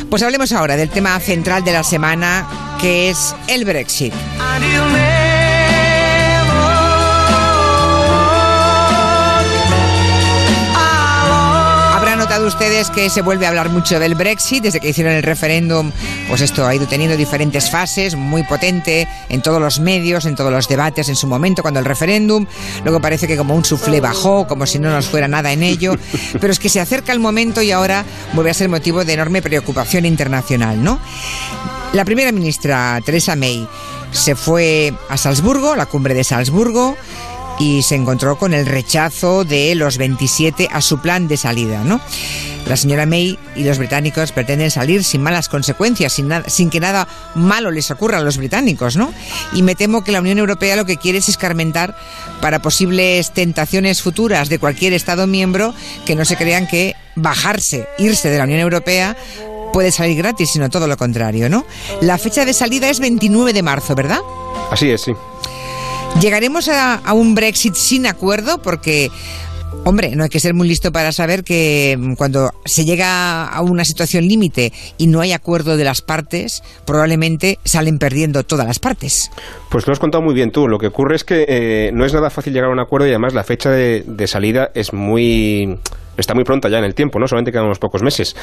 Pues 0.09 0.21
hablemos 0.23 0.51
ahora 0.51 0.75
del 0.75 0.89
tema 0.89 1.19
central 1.19 1.63
de 1.63 1.73
la 1.73 1.83
semana, 1.83 2.77
que 2.79 3.09
es 3.09 3.35
el 3.47 3.65
Brexit. 3.65 4.13
Ustedes 12.81 12.95
que 12.95 13.09
se 13.09 13.21
vuelve 13.21 13.45
a 13.45 13.49
hablar 13.49 13.69
mucho 13.69 13.99
del 13.99 14.15
Brexit 14.15 14.63
desde 14.63 14.79
que 14.79 14.89
hicieron 14.89 15.13
el 15.13 15.23
referéndum. 15.23 15.91
Pues 16.27 16.41
esto 16.41 16.65
ha 16.65 16.73
ido 16.73 16.87
teniendo 16.87 17.15
diferentes 17.15 17.69
fases, 17.69 18.15
muy 18.15 18.43
potente 18.43 19.07
en 19.29 19.41
todos 19.41 19.61
los 19.61 19.79
medios, 19.79 20.25
en 20.25 20.35
todos 20.35 20.51
los 20.51 20.67
debates 20.67 21.07
en 21.09 21.15
su 21.15 21.27
momento, 21.27 21.61
cuando 21.61 21.79
el 21.79 21.85
referéndum. 21.85 22.47
Luego 22.83 22.99
parece 22.99 23.27
que 23.27 23.37
como 23.37 23.55
un 23.55 23.65
suflé 23.65 24.01
bajó, 24.01 24.47
como 24.47 24.65
si 24.65 24.79
no 24.79 24.89
nos 24.89 25.05
fuera 25.07 25.27
nada 25.27 25.51
en 25.51 25.61
ello. 25.61 25.95
Pero 26.39 26.51
es 26.51 26.59
que 26.59 26.69
se 26.69 26.79
acerca 26.79 27.11
el 27.11 27.19
momento 27.19 27.61
y 27.61 27.71
ahora 27.71 28.03
vuelve 28.33 28.51
a 28.51 28.55
ser 28.55 28.69
motivo 28.69 29.05
de 29.05 29.13
enorme 29.13 29.41
preocupación 29.41 30.05
internacional, 30.05 30.83
¿no? 30.83 30.99
La 31.93 32.05
primera 32.05 32.31
ministra, 32.31 32.99
Theresa 33.05 33.35
May, 33.35 33.67
se 34.11 34.35
fue 34.35 34.93
a 35.09 35.17
Salzburgo, 35.17 35.75
la 35.75 35.85
cumbre 35.85 36.13
de 36.13 36.23
Salzburgo, 36.23 36.97
y 37.61 37.83
se 37.83 37.93
encontró 37.93 38.37
con 38.37 38.55
el 38.55 38.65
rechazo 38.65 39.43
de 39.43 39.75
los 39.75 39.99
27 39.99 40.69
a 40.71 40.81
su 40.81 40.97
plan 40.97 41.27
de 41.27 41.37
salida, 41.37 41.83
¿no? 41.83 42.01
La 42.65 42.75
señora 42.75 43.05
May 43.05 43.37
y 43.55 43.63
los 43.63 43.77
británicos 43.77 44.31
pretenden 44.31 44.71
salir 44.71 45.03
sin 45.03 45.21
malas 45.21 45.47
consecuencias, 45.47 46.11
sin, 46.11 46.31
sin 46.47 46.71
que 46.71 46.79
nada 46.79 47.07
malo 47.35 47.69
les 47.69 47.91
ocurra 47.91 48.17
a 48.17 48.21
los 48.21 48.37
británicos, 48.37 48.97
¿no? 48.97 49.13
Y 49.53 49.61
me 49.61 49.75
temo 49.75 50.03
que 50.03 50.11
la 50.11 50.21
Unión 50.21 50.39
Europea 50.39 50.75
lo 50.75 50.85
que 50.85 50.97
quiere 50.97 51.19
es 51.19 51.29
escarmentar 51.29 51.95
para 52.41 52.63
posibles 52.63 53.31
tentaciones 53.31 54.01
futuras 54.01 54.49
de 54.49 54.57
cualquier 54.57 54.93
Estado 54.93 55.27
miembro 55.27 55.75
que 56.07 56.15
no 56.15 56.25
se 56.25 56.37
crean 56.37 56.67
que 56.67 56.95
bajarse, 57.15 57.87
irse 57.99 58.31
de 58.31 58.39
la 58.39 58.45
Unión 58.45 58.59
Europea 58.59 59.15
puede 59.71 59.91
salir 59.91 60.17
gratis, 60.17 60.49
sino 60.49 60.71
todo 60.71 60.87
lo 60.87 60.97
contrario, 60.97 61.47
¿no? 61.47 61.63
La 62.01 62.17
fecha 62.17 62.43
de 62.43 62.53
salida 62.53 62.89
es 62.89 62.99
29 62.99 63.53
de 63.53 63.61
marzo, 63.61 63.93
¿verdad? 63.93 64.19
Así 64.71 64.89
es, 64.89 65.01
sí. 65.01 65.13
¿Llegaremos 66.19 66.67
a, 66.67 67.13
un 67.13 67.35
Brexit 67.35 67.75
sin 67.75 68.05
acuerdo? 68.05 68.61
Porque 68.61 69.09
Hombre, 69.83 70.15
no 70.15 70.23
hay 70.23 70.29
que 70.29 70.39
ser 70.39 70.53
muy 70.53 70.67
listo 70.67 70.91
para 70.91 71.11
saber 71.11 71.43
que 71.43 71.97
mm, 71.97 72.13
cuando 72.13 72.51
se 72.65 72.85
llega 72.85 73.45
a 73.45 73.61
una 73.61 73.85
situación 73.85 74.27
límite 74.27 74.71
y 74.97 75.07
no 75.07 75.21
hay 75.21 75.31
acuerdo 75.31 75.77
de 75.77 75.83
las 75.83 76.01
partes, 76.01 76.61
probablemente 76.85 77.57
salen 77.63 77.97
perdiendo 77.97 78.43
todas 78.43 78.67
las 78.67 78.79
partes. 78.79 79.31
Pues 79.69 79.87
lo 79.87 79.93
has 79.93 79.99
contado 79.99 80.23
muy 80.23 80.35
bien 80.35 80.51
tú. 80.51 80.67
Lo 80.67 80.77
que 80.77 80.87
ocurre 80.87 81.15
es 81.15 81.23
que 81.23 81.45
eh, 81.47 81.91
no 81.93 82.05
es 82.05 82.13
nada 82.13 82.29
fácil 82.29 82.53
llegar 82.53 82.69
a 82.69 82.73
un 82.73 82.79
acuerdo 82.79 83.07
y 83.07 83.11
además 83.11 83.33
la 83.33 83.43
fecha 83.43 83.71
de, 83.71 84.03
de 84.05 84.27
salida 84.27 84.69
es 84.75 84.93
muy 84.93 85.79
está 86.17 86.33
muy 86.33 86.43
pronta 86.43 86.69
ya 86.69 86.77
en 86.79 86.85
el 86.85 86.93
tiempo, 86.93 87.19
¿no? 87.19 87.27
Solamente 87.27 87.51
quedan 87.51 87.65
unos 87.65 87.79
pocos 87.79 88.03
meses. 88.03 88.35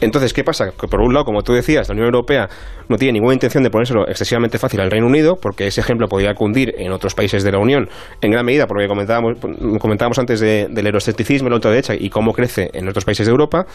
Entonces, 0.00 0.32
¿qué 0.32 0.44
pasa? 0.44 0.70
Que 0.78 0.88
por 0.88 1.00
un 1.00 1.12
lado, 1.12 1.24
como 1.24 1.42
tú 1.42 1.52
decías, 1.52 1.88
la 1.88 1.92
Unión 1.92 2.06
Europea 2.06 2.48
no 2.88 2.96
tiene 2.96 3.14
ninguna 3.14 3.34
intención 3.34 3.62
de 3.62 3.70
ponérselo 3.70 4.06
excesivamente 4.08 4.58
fácil 4.58 4.80
al 4.80 4.90
Reino 4.90 5.06
Unido, 5.06 5.36
porque 5.40 5.66
ese 5.66 5.80
ejemplo 5.80 6.08
podría 6.08 6.34
cundir 6.34 6.74
en 6.78 6.92
otros 6.92 7.14
países 7.14 7.42
de 7.42 7.52
la 7.52 7.58
Unión 7.58 7.88
en 8.20 8.30
gran 8.30 8.44
medida, 8.44 8.66
porque 8.66 8.86
comentábamos, 8.86 9.38
comentábamos 9.80 10.18
antes 10.18 10.40
del 10.40 10.86
euroscepticismo, 10.86 11.48
la 11.48 11.58
derecha 11.58 11.94
y 11.94 12.10
cómo 12.10 12.32
crece 12.32 12.70
en 12.72 12.88
otros 12.88 13.04
países 13.04 13.26
de 13.26 13.30
Europa. 13.30 13.66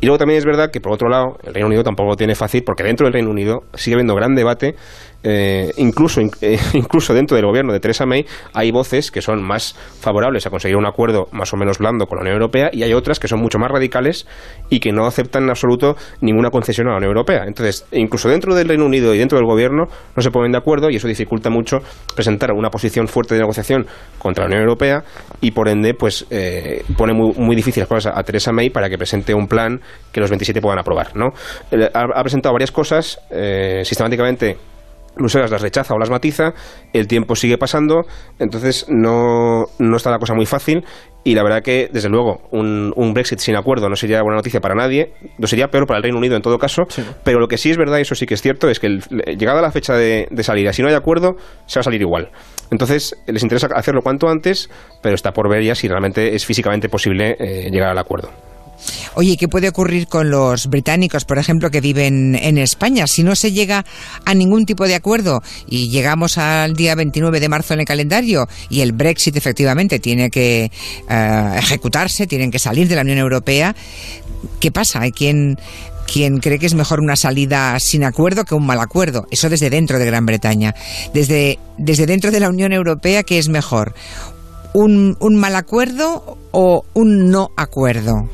Y 0.00 0.06
luego 0.06 0.18
también 0.18 0.38
es 0.38 0.44
verdad 0.44 0.70
que, 0.70 0.80
por 0.80 0.92
otro 0.92 1.08
lado, 1.08 1.36
el 1.44 1.54
Reino 1.54 1.68
Unido 1.68 1.82
tampoco 1.82 2.10
lo 2.10 2.16
tiene 2.16 2.34
fácil, 2.34 2.62
porque 2.64 2.82
dentro 2.82 3.06
del 3.06 3.12
Reino 3.12 3.30
Unido 3.30 3.60
sigue 3.74 3.94
habiendo 3.94 4.14
gran 4.14 4.34
debate 4.34 4.74
eh, 5.24 5.72
incluso, 5.78 6.20
eh, 6.40 6.58
incluso 6.74 7.12
dentro 7.12 7.36
del 7.36 7.44
gobierno 7.44 7.72
de 7.72 7.80
Theresa 7.80 8.06
May 8.06 8.24
hay 8.54 8.70
voces 8.70 9.10
que 9.10 9.20
son 9.20 9.42
más 9.42 9.74
favorables 10.00 10.46
a 10.46 10.50
conseguir 10.50 10.76
un 10.76 10.86
acuerdo 10.86 11.28
más 11.32 11.52
o 11.52 11.56
menos 11.56 11.78
blando 11.78 12.06
con 12.06 12.18
la 12.18 12.22
Unión 12.22 12.34
Europea 12.34 12.70
y 12.72 12.84
hay 12.84 12.92
otras 12.92 13.18
que 13.18 13.26
son 13.26 13.40
mucho 13.40 13.58
más 13.58 13.70
radicales 13.70 14.26
y 14.70 14.78
que 14.78 14.92
no 14.92 15.06
aceptan 15.06 15.44
en 15.44 15.50
absoluto 15.50 15.96
ninguna 16.20 16.50
concesión 16.50 16.86
a 16.86 16.92
la 16.92 16.96
Unión 16.98 17.10
Europea. 17.10 17.44
Entonces, 17.46 17.84
incluso 17.92 18.28
dentro 18.28 18.54
del 18.54 18.68
Reino 18.68 18.86
Unido 18.86 19.12
y 19.14 19.18
dentro 19.18 19.38
del 19.38 19.46
gobierno 19.46 19.86
no 20.14 20.22
se 20.22 20.30
ponen 20.30 20.52
de 20.52 20.58
acuerdo 20.58 20.88
y 20.88 20.96
eso 20.96 21.08
dificulta 21.08 21.50
mucho 21.50 21.78
presentar 22.14 22.52
una 22.52 22.70
posición 22.70 23.08
fuerte 23.08 23.34
de 23.34 23.40
negociación 23.40 23.86
contra 24.18 24.44
la 24.44 24.48
Unión 24.48 24.62
Europea 24.62 25.02
y 25.40 25.50
por 25.50 25.68
ende 25.68 25.94
pues 25.94 26.26
eh, 26.30 26.84
pone 26.96 27.12
muy, 27.12 27.32
muy 27.36 27.56
difícil 27.56 27.80
las 27.80 27.88
cosas 27.88 28.12
a, 28.16 28.22
Theresa 28.22 28.52
May 28.52 28.70
para 28.70 28.88
que 28.88 28.98
presente 28.98 29.34
un 29.34 29.48
plan 29.48 29.80
que 30.12 30.20
los 30.20 30.30
27 30.30 30.60
puedan 30.60 30.78
aprobar. 30.78 31.16
¿no? 31.16 31.26
Ha, 31.94 32.22
presentado 32.22 32.52
varias 32.52 32.70
cosas 32.70 33.18
sistemáticamente 33.82 34.56
Bruselas 35.18 35.50
las 35.50 35.62
rechaza 35.62 35.94
o 35.94 35.98
las 35.98 36.10
matiza, 36.10 36.54
el 36.92 37.06
tiempo 37.06 37.36
sigue 37.36 37.58
pasando, 37.58 38.06
entonces 38.38 38.86
no, 38.88 39.66
no 39.78 39.96
está 39.96 40.10
la 40.10 40.18
cosa 40.18 40.34
muy 40.34 40.46
fácil 40.46 40.84
y 41.24 41.34
la 41.34 41.42
verdad 41.42 41.62
que, 41.62 41.90
desde 41.92 42.08
luego, 42.08 42.40
un, 42.52 43.12
Brexit 43.12 43.40
sin 43.40 43.56
acuerdo 43.56 43.88
no 43.88 43.96
sería 43.96 44.22
buena 44.22 44.36
noticia 44.36 44.60
para 44.60 44.74
nadie, 44.74 45.12
no 45.36 45.46
sería 45.46 45.68
peor 45.68 45.86
para 45.86 45.98
el 45.98 46.02
Reino 46.02 46.16
Unido 46.16 46.36
en 46.36 46.42
todo 46.42 46.58
caso, 46.58 46.84
pero 47.24 47.38
lo 47.38 47.48
que 47.48 47.58
sí 47.58 47.70
es 47.70 47.76
verdad, 47.76 47.98
y 47.98 48.02
eso 48.02 48.14
sí 48.14 48.24
que 48.24 48.34
es 48.34 48.40
cierto, 48.40 48.70
es 48.70 48.80
que 48.80 48.98
llegada 49.36 49.60
la 49.60 49.70
fecha 49.70 49.94
de, 49.94 50.26
salida, 50.40 50.72
si 50.72 50.80
no 50.80 50.88
hay 50.88 50.94
acuerdo, 50.94 51.36
se 51.66 51.78
va 51.78 51.80
a 51.80 51.84
salir 51.84 52.00
igual. 52.00 52.30
Entonces, 52.70 53.14
les 53.26 53.42
interesa 53.42 53.68
hacerlo 53.74 54.00
cuanto 54.02 54.28
antes, 54.28 54.70
pero 55.02 55.14
está 55.14 55.32
por 55.32 55.50
ver 55.50 55.62
ya 55.62 55.74
si 55.74 55.88
realmente 55.88 56.34
es 56.34 56.46
físicamente 56.46 56.88
posible 56.88 57.36
eh, 57.38 57.68
llegar 57.70 57.90
al 57.90 57.98
acuerdo. 57.98 58.30
Oye, 59.14 59.36
¿qué 59.36 59.48
puede 59.48 59.68
ocurrir 59.68 60.06
con 60.06 60.30
los 60.30 60.68
británicos, 60.68 61.24
por 61.24 61.38
ejemplo, 61.38 61.70
que 61.70 61.80
viven 61.80 62.34
en 62.36 62.58
España? 62.58 63.06
Si 63.06 63.22
no 63.22 63.34
se 63.34 63.52
llega 63.52 63.84
a 64.24 64.34
ningún 64.34 64.66
tipo 64.66 64.86
de 64.86 64.94
acuerdo 64.94 65.42
y 65.66 65.88
llegamos 65.88 66.38
al 66.38 66.74
día 66.74 66.94
29 66.94 67.40
de 67.40 67.48
marzo 67.48 67.74
en 67.74 67.80
el 67.80 67.86
calendario 67.86 68.46
y 68.68 68.80
el 68.80 68.92
Brexit 68.92 69.36
efectivamente 69.36 69.98
tiene 69.98 70.30
que 70.30 70.70
eh, 71.08 71.50
ejecutarse, 71.56 72.26
tienen 72.26 72.50
que 72.50 72.58
salir 72.58 72.88
de 72.88 72.96
la 72.96 73.02
Unión 73.02 73.18
Europea, 73.18 73.74
¿qué 74.60 74.70
pasa? 74.70 75.00
¿Hay 75.00 75.12
quien, 75.12 75.56
quien 76.10 76.38
cree 76.38 76.58
que 76.58 76.66
es 76.66 76.74
mejor 76.74 77.00
una 77.00 77.16
salida 77.16 77.78
sin 77.80 78.04
acuerdo 78.04 78.44
que 78.44 78.54
un 78.54 78.66
mal 78.66 78.80
acuerdo. 78.80 79.26
Eso 79.30 79.48
desde 79.48 79.70
dentro 79.70 79.98
de 79.98 80.06
Gran 80.06 80.26
Bretaña. 80.26 80.74
Desde, 81.12 81.58
desde 81.76 82.06
dentro 82.06 82.30
de 82.30 82.40
la 82.40 82.48
Unión 82.48 82.72
Europea, 82.72 83.22
¿qué 83.22 83.38
es 83.38 83.48
mejor? 83.48 83.94
¿Un, 84.72 85.16
un 85.20 85.36
mal 85.36 85.54
acuerdo 85.56 86.38
o 86.52 86.84
un 86.94 87.30
no 87.30 87.50
acuerdo? 87.56 88.28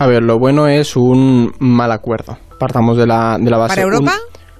A 0.00 0.06
ver, 0.06 0.22
lo 0.22 0.38
bueno 0.38 0.68
es 0.68 0.94
un 0.96 1.52
mal 1.58 1.90
acuerdo. 1.90 2.38
Partamos 2.58 2.96
de 2.96 3.06
la, 3.06 3.36
de 3.40 3.50
la 3.50 3.58
base. 3.58 3.74
¿Para 3.74 3.82
Europa? 3.82 4.12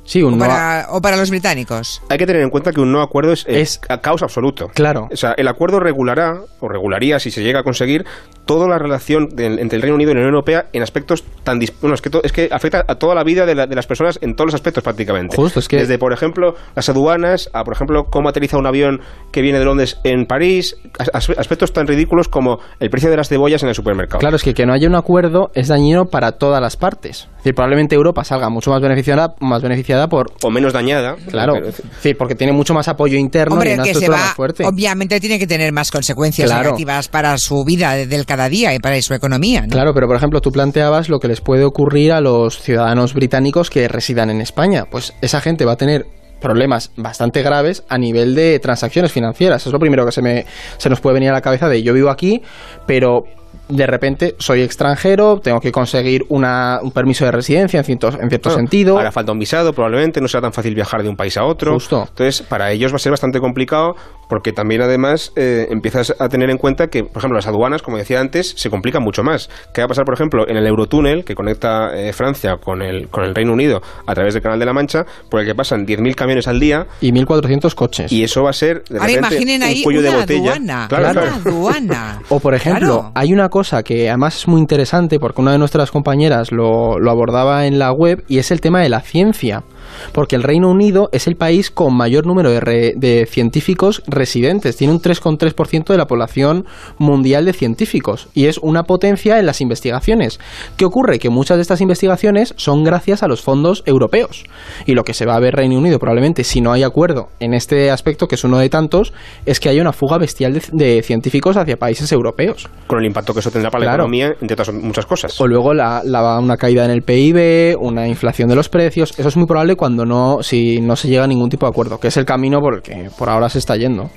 Sí, 0.02 0.22
un 0.22 0.34
¿O, 0.34 0.38
para, 0.38 0.86
¿O 0.90 1.00
para 1.00 1.16
los 1.16 1.30
británicos? 1.30 2.02
Hay 2.08 2.18
que 2.18 2.26
tener 2.26 2.42
en 2.42 2.48
cuenta 2.48 2.72
que 2.72 2.80
un 2.80 2.90
no 2.90 3.02
acuerdo 3.02 3.32
es, 3.32 3.44
es, 3.46 3.80
a 3.88 4.00
caos 4.00 4.22
absoluto. 4.22 4.68
Claro. 4.74 5.06
O 5.12 5.16
sea, 5.16 5.34
el 5.36 5.46
acuerdo 5.46 5.80
regulará, 5.80 6.40
o 6.60 6.68
regularía 6.68 7.20
si 7.20 7.30
se 7.30 7.42
llega 7.42 7.60
a 7.60 7.62
conseguir, 7.62 8.04
toda 8.48 8.66
la 8.66 8.78
relación 8.78 9.28
entre 9.36 9.76
el 9.76 9.82
Reino 9.82 9.94
Unido 9.94 10.10
y 10.10 10.14
la 10.14 10.20
Unión 10.20 10.34
Europea 10.34 10.70
en 10.72 10.82
aspectos 10.82 11.22
tan... 11.44 11.60
Bueno, 11.82 11.94
es 11.94 12.00
que, 12.00 12.10
es 12.22 12.32
que 12.32 12.48
afecta 12.50 12.82
a 12.88 12.94
toda 12.94 13.14
la 13.14 13.22
vida 13.22 13.44
de, 13.44 13.54
las 13.54 13.86
personas 13.86 14.18
en 14.22 14.34
todos 14.34 14.46
los 14.46 14.54
aspectos 14.54 14.82
prácticamente. 14.82 15.36
Justo, 15.36 15.60
es 15.60 15.68
que... 15.68 15.76
Desde, 15.76 15.98
por 15.98 16.14
ejemplo, 16.14 16.54
las 16.74 16.88
aduanas, 16.88 17.50
a, 17.52 17.62
por 17.62 17.74
ejemplo, 17.74 18.04
cómo 18.10 18.30
aterriza 18.30 18.56
un 18.56 18.66
avión 18.66 19.02
que 19.32 19.42
viene 19.42 19.58
de 19.58 19.66
Londres 19.66 19.98
en 20.02 20.24
París, 20.24 20.76
aspectos 21.12 21.74
tan 21.74 21.86
ridículos 21.86 22.28
como 22.28 22.58
el 22.80 22.88
precio 22.88 23.10
de 23.10 23.18
las 23.18 23.28
cebollas 23.28 23.62
en 23.62 23.68
el 23.68 23.74
supermercado. 23.74 24.20
Claro, 24.20 24.36
es 24.36 24.42
que 24.42 24.54
que 24.54 24.64
no 24.64 24.72
haya 24.72 24.88
un 24.88 24.96
acuerdo 24.96 25.50
es 25.54 25.68
dañino 25.68 26.06
para 26.06 26.32
todas 26.32 26.62
las 26.62 26.78
partes. 26.78 27.28
Es 27.28 27.44
decir, 27.44 27.54
probablemente 27.54 27.94
Europa 27.94 28.24
salga 28.24 28.48
mucho 28.48 28.70
más 28.70 28.80
beneficiada, 28.80 29.34
más 29.40 29.62
beneficiada 29.62 30.08
por... 30.08 30.32
O 30.42 30.50
menos 30.50 30.72
dañada. 30.72 31.16
Claro, 31.28 31.54
sí, 32.00 32.14
porque 32.14 32.34
tiene 32.34 32.54
mucho 32.54 32.72
más 32.72 32.88
apoyo 32.88 33.18
interno 33.18 33.54
Hombre, 33.54 33.72
y 33.72 33.74
una 33.74 33.84
que 33.84 33.94
se 33.94 34.08
va, 34.08 34.16
más 34.16 34.34
fuerte. 34.34 34.64
Obviamente 34.64 35.20
tiene 35.20 35.38
que 35.38 35.46
tener 35.46 35.72
más 35.72 35.90
consecuencias 35.90 36.50
negativas 36.50 37.08
para 37.08 37.36
su 37.38 37.62
vida 37.64 37.94
del 37.94 38.26
cada 38.38 38.48
día 38.48 38.72
y 38.72 38.78
para 38.78 39.02
su 39.02 39.14
economía. 39.14 39.66
Claro, 39.68 39.92
pero 39.92 40.06
por 40.06 40.14
ejemplo, 40.14 40.40
tú 40.40 40.52
planteabas 40.52 41.08
lo 41.08 41.18
que 41.18 41.26
les 41.26 41.40
puede 41.40 41.64
ocurrir 41.64 42.12
a 42.12 42.20
los 42.20 42.62
ciudadanos 42.62 43.12
británicos 43.12 43.68
que 43.68 43.88
residan 43.88 44.30
en 44.30 44.40
España. 44.40 44.84
Pues 44.88 45.12
esa 45.20 45.40
gente 45.40 45.64
va 45.64 45.72
a 45.72 45.76
tener 45.76 46.06
problemas 46.40 46.92
bastante 46.96 47.42
graves 47.42 47.82
a 47.88 47.98
nivel 47.98 48.36
de 48.36 48.60
transacciones 48.60 49.10
financieras. 49.10 49.66
es 49.66 49.72
lo 49.72 49.80
primero 49.80 50.06
que 50.06 50.12
se, 50.12 50.22
me, 50.22 50.46
se 50.76 50.88
nos 50.88 51.00
puede 51.00 51.14
venir 51.14 51.30
a 51.30 51.32
la 51.32 51.40
cabeza 51.40 51.68
de 51.68 51.82
yo 51.82 51.92
vivo 51.92 52.10
aquí, 52.10 52.40
pero 52.86 53.24
de 53.68 53.86
repente 53.86 54.34
soy 54.38 54.62
extranjero, 54.62 55.40
tengo 55.40 55.60
que 55.60 55.72
conseguir 55.72 56.24
una, 56.28 56.80
un 56.82 56.90
permiso 56.90 57.24
de 57.24 57.32
residencia 57.32 57.78
en 57.78 57.84
cierto, 57.84 58.08
en 58.08 58.28
cierto 58.28 58.50
sentido. 58.50 58.96
Ahora 58.96 59.12
falta 59.12 59.32
un 59.32 59.38
visado, 59.38 59.72
probablemente, 59.72 60.20
no 60.20 60.28
será 60.28 60.42
tan 60.42 60.52
fácil 60.52 60.74
viajar 60.74 61.02
de 61.02 61.08
un 61.08 61.16
país 61.16 61.36
a 61.36 61.44
otro. 61.44 61.74
Justo. 61.74 62.06
Entonces, 62.08 62.42
para 62.42 62.70
ellos 62.70 62.92
va 62.92 62.96
a 62.96 63.00
ser 63.00 63.10
bastante 63.10 63.40
complicado 63.40 63.94
porque 64.28 64.52
también, 64.52 64.82
además, 64.82 65.32
eh, 65.36 65.68
empiezas 65.70 66.14
a 66.18 66.28
tener 66.28 66.50
en 66.50 66.58
cuenta 66.58 66.88
que, 66.88 67.02
por 67.02 67.18
ejemplo, 67.18 67.36
las 67.36 67.46
aduanas, 67.46 67.82
como 67.82 67.96
decía 67.96 68.20
antes, 68.20 68.52
se 68.56 68.68
complican 68.68 69.02
mucho 69.02 69.22
más. 69.22 69.48
¿Qué 69.72 69.80
va 69.80 69.86
a 69.86 69.88
pasar, 69.88 70.04
por 70.04 70.14
ejemplo, 70.14 70.46
en 70.46 70.56
el 70.56 70.66
Eurotúnel 70.66 71.24
que 71.24 71.34
conecta 71.34 71.94
eh, 71.94 72.12
Francia 72.12 72.56
con 72.62 72.82
el, 72.82 73.08
con 73.08 73.24
el 73.24 73.34
Reino 73.34 73.52
Unido 73.52 73.80
a 74.06 74.14
través 74.14 74.34
del 74.34 74.42
Canal 74.42 74.58
de 74.58 74.66
la 74.66 74.74
Mancha, 74.74 75.06
por 75.30 75.40
el 75.40 75.46
que 75.46 75.54
pasan 75.54 75.86
10.000 75.86 76.14
camiones 76.14 76.46
al 76.46 76.60
día? 76.60 76.86
Y 77.00 77.10
1.400 77.12 77.74
coches. 77.74 78.12
Y 78.12 78.22
eso 78.22 78.42
va 78.42 78.50
a 78.50 78.52
ser, 78.52 78.84
de 78.84 78.98
Ahora 78.98 79.12
imaginen 79.12 79.62
ahí 79.62 79.78
un 79.78 79.84
cuello 79.84 80.00
una 80.00 80.10
de 80.10 80.16
botella. 80.16 80.52
Aduana, 80.52 80.86
claro, 80.88 81.20
Una 81.22 81.34
aduana. 81.36 82.18
O, 82.28 82.40
por 82.40 82.54
ejemplo, 82.54 83.10
hay 83.14 83.32
una 83.32 83.48
cosa 83.48 83.57
que 83.84 84.08
además 84.08 84.36
es 84.36 84.48
muy 84.48 84.60
interesante 84.60 85.18
porque 85.18 85.40
una 85.40 85.52
de 85.52 85.58
nuestras 85.58 85.90
compañeras 85.90 86.52
lo, 86.52 86.94
abordaba 87.10 87.66
en 87.66 87.78
la 87.78 87.90
web 87.92 88.24
y 88.28 88.38
es 88.38 88.50
el 88.52 88.60
tema 88.60 88.80
de 88.80 88.88
la 88.88 89.00
ciencia 89.00 89.64
porque 90.12 90.36
el 90.36 90.42
Reino 90.42 90.70
Unido 90.70 91.08
es 91.12 91.26
el 91.26 91.36
país 91.36 91.70
con 91.70 91.94
mayor 91.96 92.26
número 92.26 92.50
de, 92.50 93.28
científicos 93.30 94.02
residentes, 94.06 94.76
tiene 94.76 94.92
un 94.92 95.00
3,3% 95.00 95.86
de 95.86 95.96
la 95.96 96.06
población 96.06 96.66
mundial 96.98 97.44
de 97.44 97.52
científicos 97.52 98.28
y 98.34 98.46
es 98.46 98.58
una 98.58 98.84
potencia 98.84 99.38
en 99.38 99.46
las 99.46 99.60
investigaciones. 99.60 100.38
¿Qué 100.76 100.84
ocurre? 100.84 101.18
Que 101.18 101.30
muchas 101.30 101.56
de 101.56 101.62
estas 101.62 101.80
investigaciones 101.80 102.54
son 102.56 102.84
gracias 102.84 103.22
a 103.22 103.28
los 103.28 103.42
fondos 103.42 103.82
europeos 103.86 104.44
y 104.86 104.94
lo 104.94 105.04
que 105.04 105.14
se 105.14 105.26
va 105.26 105.36
a 105.36 105.40
ver 105.40 105.54
Reino 105.54 105.78
Unido 105.78 105.98
probablemente 105.98 106.44
si 106.44 106.60
no 106.60 106.72
hay 106.72 106.82
acuerdo 106.82 107.28
en 107.40 107.54
este 107.54 107.90
aspecto, 107.90 108.26
que 108.26 108.34
es 108.34 108.44
uno 108.44 108.58
de 108.58 108.68
tantos, 108.68 109.12
es 109.46 109.60
que 109.60 109.68
haya 109.68 109.82
una 109.82 109.92
fuga 109.92 110.18
bestial 110.18 110.60
de, 110.72 111.02
científicos 111.02 111.56
hacia 111.56 111.76
países 111.76 112.10
europeos. 112.12 112.68
Con 112.86 112.98
el 112.98 113.06
impacto 113.06 113.32
que 113.32 113.40
eso 113.40 113.50
tendrá 113.50 113.70
para 113.70 113.84
la 113.84 113.92
economía, 113.92 114.34
entre 114.40 114.54
otras 114.54 114.72
muchas 114.72 115.06
cosas. 115.06 115.40
O 115.40 115.46
luego 115.46 115.74
la, 115.74 116.02
una 116.40 116.56
caída 116.56 116.84
en 116.84 116.90
el 116.90 117.02
PIB, 117.02 117.76
una 117.78 118.08
inflación 118.08 118.48
de 118.48 118.56
los 118.56 118.68
precios, 118.68 119.18
eso 119.18 119.28
es 119.28 119.36
muy 119.36 119.46
probable 119.46 119.76
cuando 119.78 120.04
no, 120.04 120.42
si 120.42 120.80
no 120.82 120.94
se 120.94 121.08
llega 121.08 121.24
a 121.24 121.26
ningún 121.26 121.48
tipo 121.48 121.64
de 121.64 121.70
acuerdo, 121.70 121.98
que 121.98 122.08
es 122.08 122.16
el 122.18 122.26
camino 122.26 122.60
por 122.60 122.74
el 122.74 122.82
que 122.82 123.10
por 123.16 123.30
ahora 123.30 123.48
se 123.48 123.58
está 123.58 123.76
yendo. 123.76 124.10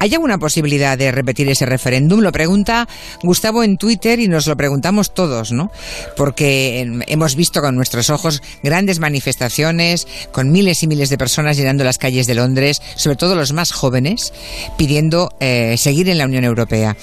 ¿Hay 0.00 0.14
alguna 0.14 0.38
posibilidad 0.38 0.96
de 0.96 1.10
repetir 1.10 1.48
ese 1.48 1.66
referéndum? 1.66 2.20
Lo 2.20 2.30
pregunta 2.30 2.88
Gustavo 3.22 3.64
en 3.64 3.76
Twitter 3.76 4.20
y 4.20 4.28
nos 4.28 4.46
lo 4.46 4.56
preguntamos 4.56 5.12
todos, 5.12 5.50
¿no? 5.50 5.72
Porque 6.16 6.88
hemos 7.08 7.34
visto 7.34 7.60
con 7.60 7.74
nuestros 7.74 8.08
ojos 8.10 8.40
grandes 8.62 9.00
manifestaciones, 9.00 10.06
con 10.30 10.52
miles 10.52 10.82
y 10.84 10.86
miles 10.86 11.10
de 11.10 11.18
personas 11.18 11.56
llenando 11.56 11.82
las 11.82 11.98
calles 11.98 12.28
de 12.28 12.36
Londres, 12.36 12.80
sobre 12.94 13.16
todo 13.16 13.34
los 13.34 13.52
más 13.52 13.72
jóvenes, 13.72 14.32
pidiendo 14.76 15.30
eh, 15.40 15.74
seguir 15.76 16.08
en 16.08 16.18
la 16.18 16.26
Unión 16.26 16.44
Europea. 16.44 16.96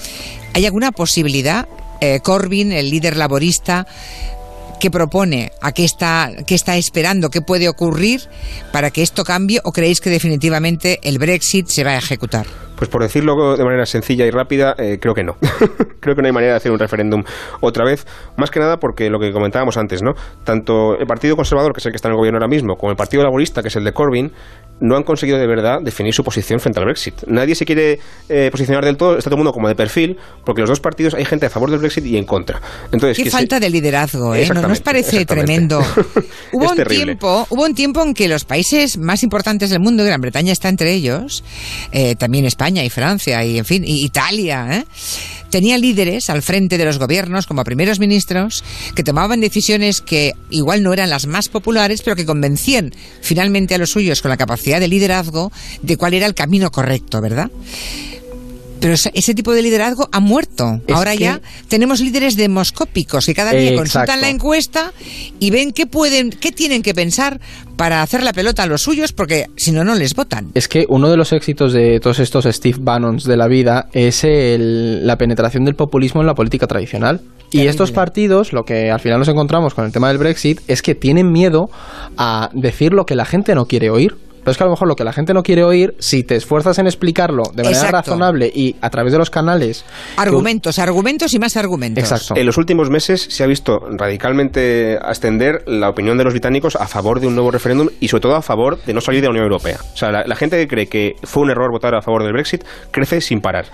¿Hay 0.54 0.64
alguna 0.64 0.90
posibilidad? 0.90 1.68
Eh, 2.00 2.20
Corbyn, 2.22 2.72
el 2.72 2.90
líder 2.90 3.16
laborista, 3.16 3.86
¿Qué 4.78 4.90
propone? 4.90 5.52
¿A 5.62 5.72
qué 5.72 5.84
está, 5.84 6.30
qué 6.46 6.54
está 6.54 6.76
esperando? 6.76 7.30
¿Qué 7.30 7.40
puede 7.40 7.68
ocurrir 7.68 8.20
para 8.72 8.90
que 8.90 9.02
esto 9.02 9.24
cambie? 9.24 9.60
¿O 9.64 9.72
creéis 9.72 10.02
que 10.02 10.10
definitivamente 10.10 11.00
el 11.02 11.18
Brexit 11.18 11.68
se 11.68 11.82
va 11.82 11.92
a 11.92 11.96
ejecutar? 11.96 12.46
Pues 12.76 12.90
por 12.90 13.02
decirlo 13.02 13.56
de 13.56 13.64
manera 13.64 13.86
sencilla 13.86 14.26
y 14.26 14.30
rápida, 14.30 14.74
eh, 14.76 14.98
creo 15.00 15.14
que 15.14 15.24
no. 15.24 15.36
creo 16.00 16.14
que 16.14 16.20
no 16.20 16.26
hay 16.26 16.32
manera 16.32 16.52
de 16.52 16.56
hacer 16.58 16.72
un 16.72 16.78
referéndum 16.78 17.24
otra 17.60 17.84
vez. 17.84 18.06
Más 18.36 18.50
que 18.50 18.60
nada 18.60 18.78
porque 18.78 19.08
lo 19.08 19.18
que 19.18 19.32
comentábamos 19.32 19.78
antes, 19.78 20.02
¿no? 20.02 20.12
Tanto 20.44 20.98
el 20.98 21.06
Partido 21.06 21.36
Conservador, 21.36 21.72
que 21.72 21.80
es 21.80 21.86
el 21.86 21.92
que 21.92 21.96
está 21.96 22.08
en 22.08 22.12
el 22.12 22.18
gobierno 22.18 22.36
ahora 22.36 22.48
mismo, 22.48 22.76
como 22.76 22.90
el 22.90 22.96
Partido 22.96 23.22
Laborista, 23.22 23.62
que 23.62 23.68
es 23.68 23.76
el 23.76 23.84
de 23.84 23.94
Corbyn, 23.94 24.30
no 24.80 24.96
han 24.96 25.02
conseguido 25.02 25.38
de 25.38 25.46
verdad 25.46 25.80
definir 25.82 26.12
su 26.12 26.22
posición 26.22 26.60
frente 26.60 26.78
al 26.78 26.84
Brexit. 26.84 27.22
Nadie 27.26 27.54
se 27.54 27.64
quiere 27.64 27.98
eh, 28.28 28.48
posicionar 28.50 28.84
del 28.84 28.96
todo, 28.96 29.16
está 29.16 29.30
todo 29.30 29.36
el 29.36 29.38
mundo 29.38 29.52
como 29.52 29.68
de 29.68 29.74
perfil, 29.74 30.16
porque 30.44 30.60
los 30.60 30.68
dos 30.68 30.80
partidos 30.80 31.14
hay 31.14 31.24
gente 31.24 31.46
a 31.46 31.50
favor 31.50 31.70
del 31.70 31.80
Brexit 31.80 32.04
y 32.04 32.16
en 32.16 32.24
contra. 32.24 32.60
Entonces, 32.92 33.22
Qué 33.22 33.30
falta 33.30 33.58
de 33.58 33.70
liderazgo, 33.70 34.34
¿eh? 34.34 34.48
¿No 34.52 34.68
os 34.68 34.80
parece 34.80 35.24
tremendo? 35.24 35.80
hubo, 36.52 36.70
un 36.70 36.84
tiempo, 36.84 37.46
hubo 37.50 37.64
un 37.64 37.74
tiempo 37.74 38.02
en 38.02 38.14
que 38.14 38.28
los 38.28 38.44
países 38.44 38.98
más 38.98 39.22
importantes 39.22 39.70
del 39.70 39.80
mundo, 39.80 40.04
Gran 40.04 40.20
Bretaña 40.20 40.52
está 40.52 40.68
entre 40.68 40.92
ellos, 40.92 41.42
eh, 41.92 42.14
también 42.16 42.44
España 42.44 42.84
y 42.84 42.90
Francia 42.90 43.44
y, 43.44 43.58
en 43.58 43.64
fin, 43.64 43.84
y 43.84 44.04
Italia, 44.04 44.66
¿eh? 44.70 44.84
Tenía 45.50 45.78
líderes 45.78 46.30
al 46.30 46.42
frente 46.42 46.78
de 46.78 46.84
los 46.84 46.98
gobiernos 46.98 47.46
como 47.46 47.64
primeros 47.64 47.98
ministros 47.98 48.64
que 48.94 49.04
tomaban 49.04 49.40
decisiones 49.40 50.00
que 50.00 50.34
igual 50.50 50.82
no 50.82 50.92
eran 50.92 51.10
las 51.10 51.26
más 51.26 51.48
populares, 51.48 52.02
pero 52.02 52.16
que 52.16 52.26
convencían 52.26 52.92
finalmente 53.20 53.74
a 53.74 53.78
los 53.78 53.90
suyos 53.90 54.22
con 54.22 54.30
la 54.30 54.36
capacidad 54.36 54.80
de 54.80 54.88
liderazgo 54.88 55.52
de 55.82 55.96
cuál 55.96 56.14
era 56.14 56.26
el 56.26 56.34
camino 56.34 56.70
correcto, 56.70 57.20
¿verdad? 57.20 57.50
Pero 58.80 58.94
ese 58.94 59.34
tipo 59.34 59.52
de 59.52 59.62
liderazgo 59.62 60.08
ha 60.12 60.20
muerto. 60.20 60.80
Ahora 60.92 61.14
ya 61.14 61.40
tenemos 61.68 62.00
líderes 62.00 62.36
demoscópicos 62.36 63.26
que 63.26 63.34
cada 63.34 63.52
día 63.52 63.74
consultan 63.74 64.20
la 64.20 64.28
encuesta 64.28 64.92
y 65.38 65.50
ven 65.50 65.72
qué 65.72 65.86
pueden, 65.86 66.30
qué 66.30 66.52
tienen 66.52 66.82
que 66.82 66.94
pensar 66.94 67.40
para 67.76 68.02
hacer 68.02 68.22
la 68.22 68.32
pelota 68.32 68.62
a 68.62 68.66
los 68.66 68.82
suyos, 68.82 69.12
porque 69.12 69.46
si 69.56 69.72
no, 69.72 69.84
no 69.84 69.94
les 69.94 70.14
votan. 70.14 70.50
Es 70.54 70.68
que 70.68 70.86
uno 70.88 71.10
de 71.10 71.16
los 71.16 71.32
éxitos 71.32 71.72
de 71.72 72.00
todos 72.00 72.18
estos 72.20 72.46
Steve 72.46 72.78
Bannons 72.80 73.24
de 73.24 73.36
la 73.36 73.48
vida 73.48 73.88
es 73.92 74.24
la 74.24 75.16
penetración 75.16 75.64
del 75.64 75.74
populismo 75.74 76.20
en 76.20 76.26
la 76.26 76.34
política 76.34 76.66
tradicional. 76.66 77.20
Y 77.50 77.66
estos 77.66 77.92
partidos, 77.92 78.52
lo 78.52 78.64
que 78.64 78.90
al 78.90 79.00
final 79.00 79.18
nos 79.18 79.28
encontramos 79.28 79.74
con 79.74 79.84
el 79.84 79.92
tema 79.92 80.08
del 80.08 80.18
Brexit, 80.18 80.60
es 80.68 80.82
que 80.82 80.94
tienen 80.94 81.30
miedo 81.32 81.70
a 82.16 82.50
decir 82.52 82.92
lo 82.92 83.06
que 83.06 83.14
la 83.14 83.24
gente 83.24 83.54
no 83.54 83.66
quiere 83.66 83.90
oír. 83.90 84.16
Pero 84.46 84.52
es 84.52 84.58
que 84.58 84.62
a 84.62 84.66
lo 84.66 84.70
mejor 84.74 84.86
lo 84.86 84.94
que 84.94 85.02
la 85.02 85.12
gente 85.12 85.34
no 85.34 85.42
quiere 85.42 85.64
oír, 85.64 85.96
si 85.98 86.22
te 86.22 86.36
esfuerzas 86.36 86.78
en 86.78 86.86
explicarlo 86.86 87.42
de 87.52 87.64
manera 87.64 87.90
razonable 87.90 88.46
y 88.46 88.76
a 88.80 88.90
través 88.90 89.12
de 89.12 89.18
los 89.18 89.28
canales. 89.28 89.84
Argumentos, 90.16 90.78
argumentos 90.78 91.34
y 91.34 91.40
más 91.40 91.56
argumentos. 91.56 92.04
Exacto. 92.04 92.36
En 92.36 92.46
los 92.46 92.56
últimos 92.56 92.88
meses 92.88 93.26
se 93.28 93.42
ha 93.42 93.48
visto 93.48 93.80
radicalmente 93.90 95.00
ascender 95.02 95.64
la 95.66 95.88
opinión 95.88 96.16
de 96.16 96.22
los 96.22 96.32
británicos 96.32 96.76
a 96.76 96.86
favor 96.86 97.18
de 97.18 97.26
un 97.26 97.34
nuevo 97.34 97.50
referéndum 97.50 97.88
y 97.98 98.06
sobre 98.06 98.20
todo 98.20 98.36
a 98.36 98.42
favor 98.42 98.80
de 98.84 98.94
no 98.94 99.00
salir 99.00 99.20
de 99.20 99.26
la 99.26 99.30
Unión 99.30 99.46
Europea. 99.46 99.78
O 99.82 99.96
sea, 99.96 100.12
la, 100.12 100.36
gente 100.36 100.58
que 100.58 100.68
cree 100.68 100.86
que 100.86 101.16
fue 101.24 101.42
un 101.42 101.50
error 101.50 101.72
votar 101.72 101.96
a 101.96 102.00
favor 102.00 102.22
del 102.22 102.32
Brexit 102.32 102.62
crece 102.92 103.20
sin 103.20 103.40
parar. 103.40 103.64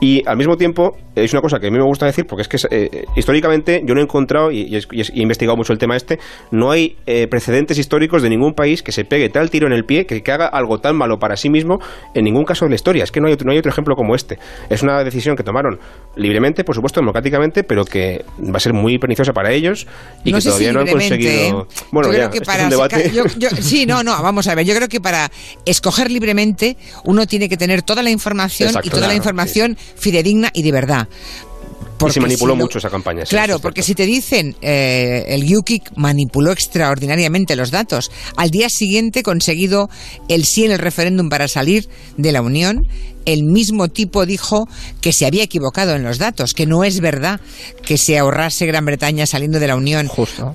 Y 0.00 0.26
al 0.26 0.38
mismo 0.38 0.56
tiempo, 0.56 0.96
es 1.14 1.30
una 1.34 1.42
cosa 1.42 1.60
que 1.60 1.66
a 1.66 1.70
mí 1.70 1.76
me 1.76 1.84
gusta 1.84 2.06
decir 2.06 2.26
porque 2.26 2.40
es 2.40 2.48
que 2.48 2.56
eh, 2.70 3.04
históricamente 3.16 3.82
yo 3.84 3.94
no 3.94 4.00
he 4.00 4.04
encontrado, 4.04 4.50
y, 4.50 4.74
he 4.74 5.20
investigado 5.20 5.58
mucho 5.58 5.74
el 5.74 5.78
tema 5.78 5.94
este, 5.94 6.18
no 6.50 6.70
hay 6.70 6.96
eh, 7.04 7.26
precedentes 7.26 7.76
históricos 7.76 8.22
de 8.22 8.30
ningún 8.30 8.54
país 8.54 8.82
que 8.82 8.92
se 8.92 9.04
pegue 9.04 9.28
tal 9.28 9.50
tiro 9.50 9.66
en 9.66 9.74
el 9.74 9.84
pie 9.84 10.06
que 10.06 10.21
que 10.22 10.32
haga 10.32 10.46
algo 10.46 10.78
tan 10.78 10.96
malo 10.96 11.18
para 11.18 11.36
sí 11.36 11.50
mismo 11.50 11.78
en 12.14 12.24
ningún 12.24 12.44
caso 12.44 12.64
de 12.64 12.70
la 12.70 12.74
historia. 12.74 13.04
Es 13.04 13.12
que 13.12 13.20
no 13.20 13.28
hay, 13.28 13.34
otro, 13.34 13.46
no 13.46 13.52
hay 13.52 13.58
otro 13.58 13.70
ejemplo 13.70 13.94
como 13.94 14.14
este. 14.14 14.38
Es 14.68 14.82
una 14.82 15.02
decisión 15.04 15.36
que 15.36 15.42
tomaron 15.42 15.78
libremente, 16.16 16.64
por 16.64 16.74
supuesto, 16.74 17.00
democráticamente, 17.00 17.64
pero 17.64 17.84
que 17.84 18.24
va 18.38 18.56
a 18.56 18.60
ser 18.60 18.72
muy 18.72 18.98
perniciosa 18.98 19.32
para 19.32 19.52
ellos 19.52 19.86
y 20.24 20.32
que 20.32 20.40
todavía 20.40 20.72
no 20.72 20.80
han 20.80 20.88
conseguido. 20.88 21.32
¿eh? 21.32 21.66
Bueno, 21.90 22.12
ya, 22.12 22.30
es 22.32 22.62
un 22.62 22.70
debate. 22.70 23.10
sí, 23.60 23.86
no, 23.86 24.02
no, 24.02 24.20
vamos 24.22 24.46
a 24.48 24.54
ver. 24.54 24.66
Yo 24.66 24.74
creo 24.74 24.88
que 24.88 25.00
para 25.00 25.30
escoger 25.64 26.10
libremente 26.10 26.76
uno 27.04 27.26
tiene 27.26 27.48
que 27.48 27.56
tener 27.56 27.82
toda 27.82 28.02
la 28.02 28.10
información 28.10 28.72
y 28.82 28.90
toda 28.90 29.06
la 29.06 29.14
información 29.14 29.76
fidedigna 29.76 30.50
y 30.52 30.62
de 30.62 30.72
verdad 30.72 31.08
y 32.08 32.12
se 32.12 32.20
manipuló 32.20 32.56
mucho 32.56 32.78
esa 32.78 32.90
campaña. 32.90 33.24
Claro, 33.24 33.58
porque 33.58 33.82
si 33.82 33.94
te 33.94 34.06
dicen 34.06 34.56
eh, 34.60 35.24
el 35.28 35.56
UKIP 35.56 35.82
manipuló 35.96 36.52
extraordinariamente 36.52 37.56
los 37.56 37.70
datos, 37.70 38.10
al 38.36 38.50
día 38.50 38.68
siguiente 38.68 39.22
conseguido 39.22 39.88
el 40.28 40.44
sí 40.44 40.64
en 40.64 40.72
el 40.72 40.78
referéndum 40.78 41.28
para 41.28 41.48
salir 41.48 41.88
de 42.16 42.32
la 42.32 42.42
Unión, 42.42 42.86
el 43.24 43.44
mismo 43.44 43.88
tipo 43.88 44.26
dijo 44.26 44.68
que 45.00 45.12
se 45.12 45.26
había 45.26 45.44
equivocado 45.44 45.94
en 45.94 46.02
los 46.02 46.18
datos, 46.18 46.54
que 46.54 46.66
no 46.66 46.84
es 46.84 47.00
verdad 47.00 47.40
que 47.84 47.98
se 47.98 48.18
ahorrase 48.18 48.66
Gran 48.66 48.84
Bretaña 48.84 49.26
saliendo 49.26 49.60
de 49.60 49.68
la 49.68 49.76
Unión. 49.76 50.08
Justo 50.08 50.54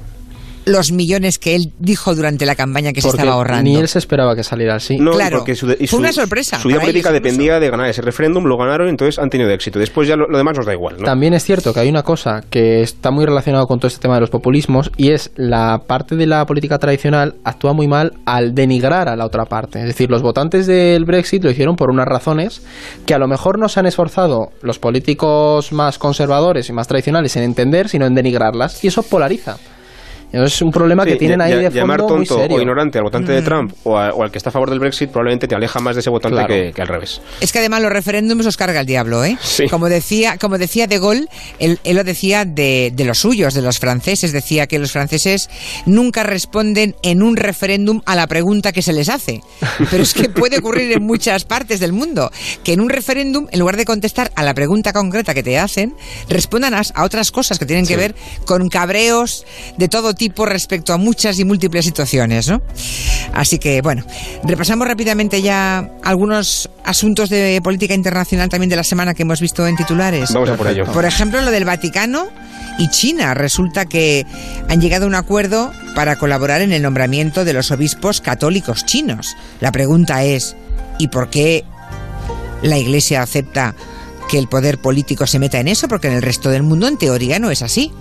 los 0.67 0.91
millones 0.91 1.39
que 1.39 1.55
él 1.55 1.71
dijo 1.79 2.13
durante 2.13 2.45
la 2.45 2.55
campaña 2.55 2.93
que 2.93 3.01
se 3.01 3.07
estaba 3.07 3.33
ahorrando. 3.33 3.63
Ni 3.63 3.77
él 3.77 3.87
se 3.87 3.99
esperaba 3.99 4.35
que 4.35 4.43
saliera 4.43 4.75
así. 4.75 4.97
No, 4.97 5.11
claro, 5.11 5.39
porque 5.39 5.55
su, 5.55 5.67
fue 5.87 5.99
una 5.99 6.11
sorpresa. 6.11 6.59
Su 6.59 6.69
idea 6.69 6.81
política 6.81 7.11
dependía 7.11 7.59
de 7.59 7.69
ganar 7.69 7.89
ese 7.89 8.01
referéndum, 8.01 8.43
lo 8.43 8.57
ganaron 8.57 8.89
entonces 8.89 9.17
han 9.19 9.29
tenido 9.29 9.49
éxito. 9.49 9.79
Después 9.79 10.07
ya 10.07 10.15
lo, 10.15 10.25
demás 10.37 10.57
nos 10.57 10.65
da 10.65 10.73
igual. 10.73 10.97
También 10.97 11.33
es 11.33 11.43
cierto 11.43 11.73
que 11.73 11.79
hay 11.79 11.89
una 11.89 12.03
cosa 12.03 12.43
que 12.49 12.81
está 12.81 13.11
muy 13.11 13.25
relacionada 13.25 13.65
con 13.65 13.79
todo 13.79 13.87
este 13.87 14.01
tema 14.01 14.15
de 14.15 14.21
los 14.21 14.29
populismos 14.29 14.91
y 14.97 15.11
es 15.11 15.31
la 15.35 15.79
parte 15.87 16.15
de 16.15 16.27
la 16.27 16.45
política 16.45 16.77
tradicional 16.77 17.35
actúa 17.43 17.73
muy 17.73 17.87
mal 17.87 18.13
al 18.25 18.53
denigrar 18.53 19.07
a 19.07 19.15
la 19.15 19.25
otra 19.25 19.45
parte. 19.45 19.79
Es 19.79 19.85
decir, 19.85 20.09
los 20.11 20.21
votantes 20.21 20.67
del 20.67 21.05
Brexit 21.05 21.43
lo 21.43 21.51
hicieron 21.51 21.75
por 21.75 21.89
unas 21.89 22.05
razones 22.05 22.61
que 23.05 23.13
a 23.13 23.19
lo 23.19 23.27
mejor 23.27 23.57
no 23.59 23.69
se 23.69 23.79
han 23.79 23.85
esforzado 23.85 24.51
los 24.61 24.79
políticos 24.79 25.71
más 25.71 25.97
conservadores 25.97 26.69
y 26.69 26.73
más 26.73 26.87
tradicionales 26.87 27.35
en 27.37 27.43
entender, 27.43 27.87
sino 27.87 28.05
en 28.05 28.15
denigrarlas 28.15 28.83
y 28.83 28.87
eso 28.87 29.03
polariza. 29.03 29.57
Es 30.31 30.61
un 30.61 30.71
problema 30.71 31.05
que 31.05 31.15
tienen 31.15 31.41
ahí 31.41 31.53
de 31.53 31.63
fondo 31.63 31.75
Llamar 31.75 32.05
tonto 32.05 32.37
o 32.37 32.59
ignorante 32.59 32.97
al 32.97 33.05
votante 33.05 33.31
de. 33.31 33.41
Trump 33.41 33.73
o, 33.83 33.97
al 33.97 34.29
que 34.29 34.37
está 34.37 34.49
a 34.49 34.53
favor 34.53 34.69
del 34.69 34.79
Brexit 34.79 35.09
probablemente 35.09 35.47
te 35.47 35.55
aleja 35.55 35.79
más 35.79 35.95
de 35.95 36.01
ese 36.01 36.09
votante 36.09 36.71
que, 36.73 36.81
al 36.81 36.87
revés. 36.87 37.21
Es 37.39 37.51
que 37.51 37.59
además 37.59 37.81
los 37.81 37.91
referéndums 37.91 38.45
os 38.45 38.57
carga 38.57 38.81
el 38.81 38.85
diablo, 38.85 39.23
¿eh? 39.23 39.37
Como 39.69 39.87
decía, 39.87 40.37
como 40.37 40.57
decía 40.57 40.87
De 40.87 40.99
Gaulle, 40.99 41.27
él, 41.59 41.79
lo 41.85 42.03
decía 42.03 42.43
de, 42.45 42.91
de, 42.93 43.05
los 43.05 43.19
suyos, 43.19 43.53
de 43.53 43.61
los 43.61 43.79
franceses. 43.79 44.33
Decía 44.33 44.67
que 44.67 44.79
los 44.79 44.91
franceses 44.91 45.49
nunca 45.85 46.23
responden 46.23 46.95
en 47.03 47.23
un 47.23 47.37
referéndum 47.37 48.01
a 48.05 48.15
la 48.15 48.27
pregunta 48.27 48.73
que 48.73 48.81
se 48.81 48.91
les 48.91 49.09
hace. 49.09 49.41
Pero 49.89 50.03
es 50.03 50.13
que 50.13 50.29
puede 50.29 50.57
ocurrir 50.57 50.91
en 50.91 51.03
muchas 51.03 51.45
partes 51.45 51.79
del 51.79 51.93
mundo. 51.93 52.31
Que 52.63 52.73
en 52.73 52.81
un 52.81 52.89
referéndum, 52.89 53.47
en 53.51 53.59
lugar 53.59 53.77
de 53.77 53.85
contestar 53.85 54.31
a 54.35 54.43
la 54.43 54.53
pregunta 54.53 54.91
concreta 54.91 55.33
que 55.33 55.43
te 55.43 55.57
hacen, 55.57 55.95
respondan 56.27 56.73
a, 56.73 56.81
otras 57.03 57.31
cosas 57.31 57.59
que 57.59 57.65
tienen 57.65 57.85
que 57.85 57.95
ver 57.95 58.15
con 58.45 58.67
cabreos 58.67 59.45
de 59.77 59.87
todo 59.87 60.13
tipo 60.17 60.45
respecto 60.45 60.93
a 60.93 60.97
muchas 60.97 61.39
y 61.39 61.45
múltiples 61.45 61.85
situaciones, 61.85 62.47
¿no? 62.47 62.61
Así 63.33 63.59
que, 63.59 63.81
bueno, 63.81 64.03
repasamos 64.43 64.87
rápidamente 64.87 65.41
ya 65.41 65.89
algunos 66.03 66.69
asuntos 66.83 67.29
de 67.29 67.59
política 67.63 67.93
internacional 67.93 68.49
también 68.49 68.69
de 68.69 68.75
la 68.75 68.83
semana 68.83 69.13
que 69.13 69.23
hemos 69.23 69.39
visto 69.39 69.65
en 69.67 69.75
titulares. 69.75 70.33
Vamos 70.33 70.49
a 70.49 70.55
por 70.55 70.67
ello. 70.67 70.85
Por 70.85 71.05
ejemplo, 71.05 71.41
lo 71.41 71.51
del 71.51 71.65
Vaticano 71.65 72.27
y 72.77 72.89
China. 72.89 73.33
Resulta 73.33 73.85
que 73.85 74.25
han 74.69 74.81
llegado 74.81 75.05
a 75.05 75.07
un 75.07 75.15
acuerdo 75.15 75.71
para 75.95 76.17
colaborar 76.17 76.61
en 76.61 76.71
el 76.71 76.81
nombramiento 76.81 77.45
de 77.45 77.53
los 77.53 77.71
obispos 77.71 78.21
católicos 78.21 78.85
chinos. 78.85 79.35
La 79.59 79.71
pregunta 79.71 80.23
es, 80.23 80.55
¿y 80.97 81.07
por 81.07 81.29
qué 81.29 81.63
la 82.61 82.77
Iglesia 82.77 83.21
acepta 83.21 83.75
que 84.29 84.37
el 84.37 84.47
poder 84.47 84.77
político 84.77 85.25
se 85.27 85.39
meta 85.39 85.59
en 85.59 85.67
eso? 85.67 85.87
Porque 85.87 86.07
en 86.07 86.13
el 86.13 86.21
resto 86.21 86.49
del 86.49 86.63
mundo, 86.63 86.87
en 86.87 86.97
teoría, 86.97 87.39
no 87.39 87.51
es 87.51 87.61
así. 87.61 87.91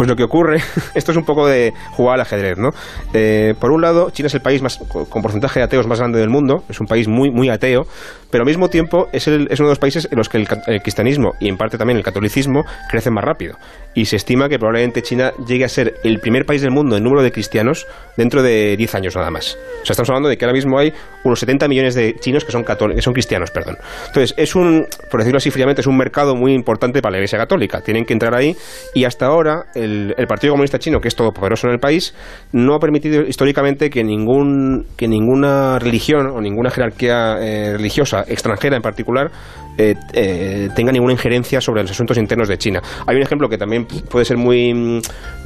Pues 0.00 0.08
lo 0.08 0.16
que 0.16 0.24
ocurre, 0.24 0.62
esto 0.94 1.12
es 1.12 1.18
un 1.18 1.24
poco 1.26 1.46
de 1.46 1.74
jugar 1.90 2.14
al 2.14 2.22
ajedrez, 2.22 2.56
¿no? 2.56 2.70
Eh, 3.12 3.52
por 3.60 3.70
un 3.70 3.82
lado, 3.82 4.08
China 4.08 4.28
es 4.28 4.34
el 4.34 4.40
país 4.40 4.62
más, 4.62 4.78
con 4.78 5.20
porcentaje 5.20 5.60
de 5.60 5.64
ateos 5.64 5.86
más 5.86 5.98
grande 5.98 6.18
del 6.18 6.30
mundo, 6.30 6.64
es 6.70 6.80
un 6.80 6.86
país 6.86 7.06
muy, 7.06 7.30
muy 7.30 7.50
ateo, 7.50 7.82
pero 8.30 8.40
al 8.40 8.46
mismo 8.46 8.68
tiempo 8.70 9.08
es, 9.12 9.28
el, 9.28 9.48
es 9.50 9.60
uno 9.60 9.68
de 9.68 9.72
los 9.72 9.78
países 9.78 10.08
en 10.10 10.16
los 10.16 10.30
que 10.30 10.38
el, 10.38 10.48
cristianismo 10.80 11.32
y 11.38 11.50
en 11.50 11.58
parte 11.58 11.76
también 11.76 11.98
el 11.98 12.02
catolicismo 12.02 12.64
crecen 12.88 13.12
más 13.12 13.24
rápido. 13.24 13.56
Y 13.94 14.04
se 14.04 14.16
estima 14.16 14.48
que 14.48 14.58
probablemente 14.58 15.02
China 15.02 15.32
llegue 15.46 15.64
a 15.64 15.68
ser 15.68 15.94
el 16.04 16.20
primer 16.20 16.46
país 16.46 16.62
del 16.62 16.70
mundo 16.70 16.96
en 16.96 17.02
número 17.02 17.22
de 17.22 17.32
cristianos 17.32 17.86
dentro 18.16 18.42
de 18.42 18.76
10 18.76 18.94
años 18.94 19.16
nada 19.16 19.30
más. 19.30 19.56
O 19.82 19.86
sea, 19.86 19.92
estamos 19.92 20.10
hablando 20.10 20.28
de 20.28 20.36
que 20.36 20.44
ahora 20.44 20.54
mismo 20.54 20.78
hay 20.78 20.92
unos 21.24 21.40
70 21.40 21.68
millones 21.68 21.94
de 21.94 22.14
chinos 22.20 22.44
que 22.44 22.52
son, 22.52 22.64
que 22.64 23.02
son 23.02 23.12
cristianos. 23.12 23.50
Perdón. 23.50 23.76
Entonces, 24.06 24.34
es 24.36 24.54
un, 24.54 24.86
por 25.10 25.20
decirlo 25.20 25.38
así 25.38 25.50
fríamente, 25.50 25.80
es 25.80 25.86
un 25.86 25.96
mercado 25.96 26.34
muy 26.34 26.52
importante 26.52 27.02
para 27.02 27.12
la 27.12 27.18
Iglesia 27.18 27.38
Católica. 27.38 27.80
Tienen 27.80 28.04
que 28.04 28.12
entrar 28.12 28.34
ahí 28.34 28.54
y 28.94 29.04
hasta 29.04 29.26
ahora 29.26 29.66
el, 29.74 30.14
Partido 30.28 30.52
Comunista 30.52 30.78
Chino, 30.78 31.00
que 31.00 31.08
es 31.08 31.16
todopoderoso 31.16 31.66
en 31.66 31.72
el 31.72 31.80
país, 31.80 32.14
no 32.52 32.74
ha 32.74 32.78
permitido 32.78 33.22
históricamente 33.22 33.90
que, 33.90 34.04
ningún, 34.04 34.86
que 34.96 35.08
ninguna 35.08 35.78
religión 35.80 36.28
o 36.28 36.40
ninguna 36.40 36.70
jerarquía 36.70 37.38
eh, 37.40 37.72
religiosa 37.72 38.24
extranjera 38.28 38.76
en 38.76 38.82
particular 38.82 39.32
eh, 39.80 39.94
eh, 40.12 40.68
tenga 40.76 40.92
ninguna 40.92 41.14
injerencia 41.14 41.58
sobre 41.62 41.80
los 41.80 41.90
asuntos 41.90 42.18
internos 42.18 42.48
de 42.48 42.58
China. 42.58 42.82
Hay 43.06 43.16
un 43.16 43.22
ejemplo 43.22 43.48
que 43.48 43.56
también 43.56 43.86
puede 43.86 44.26
ser 44.26 44.36
muy 44.36 44.74
mm, 44.74 45.00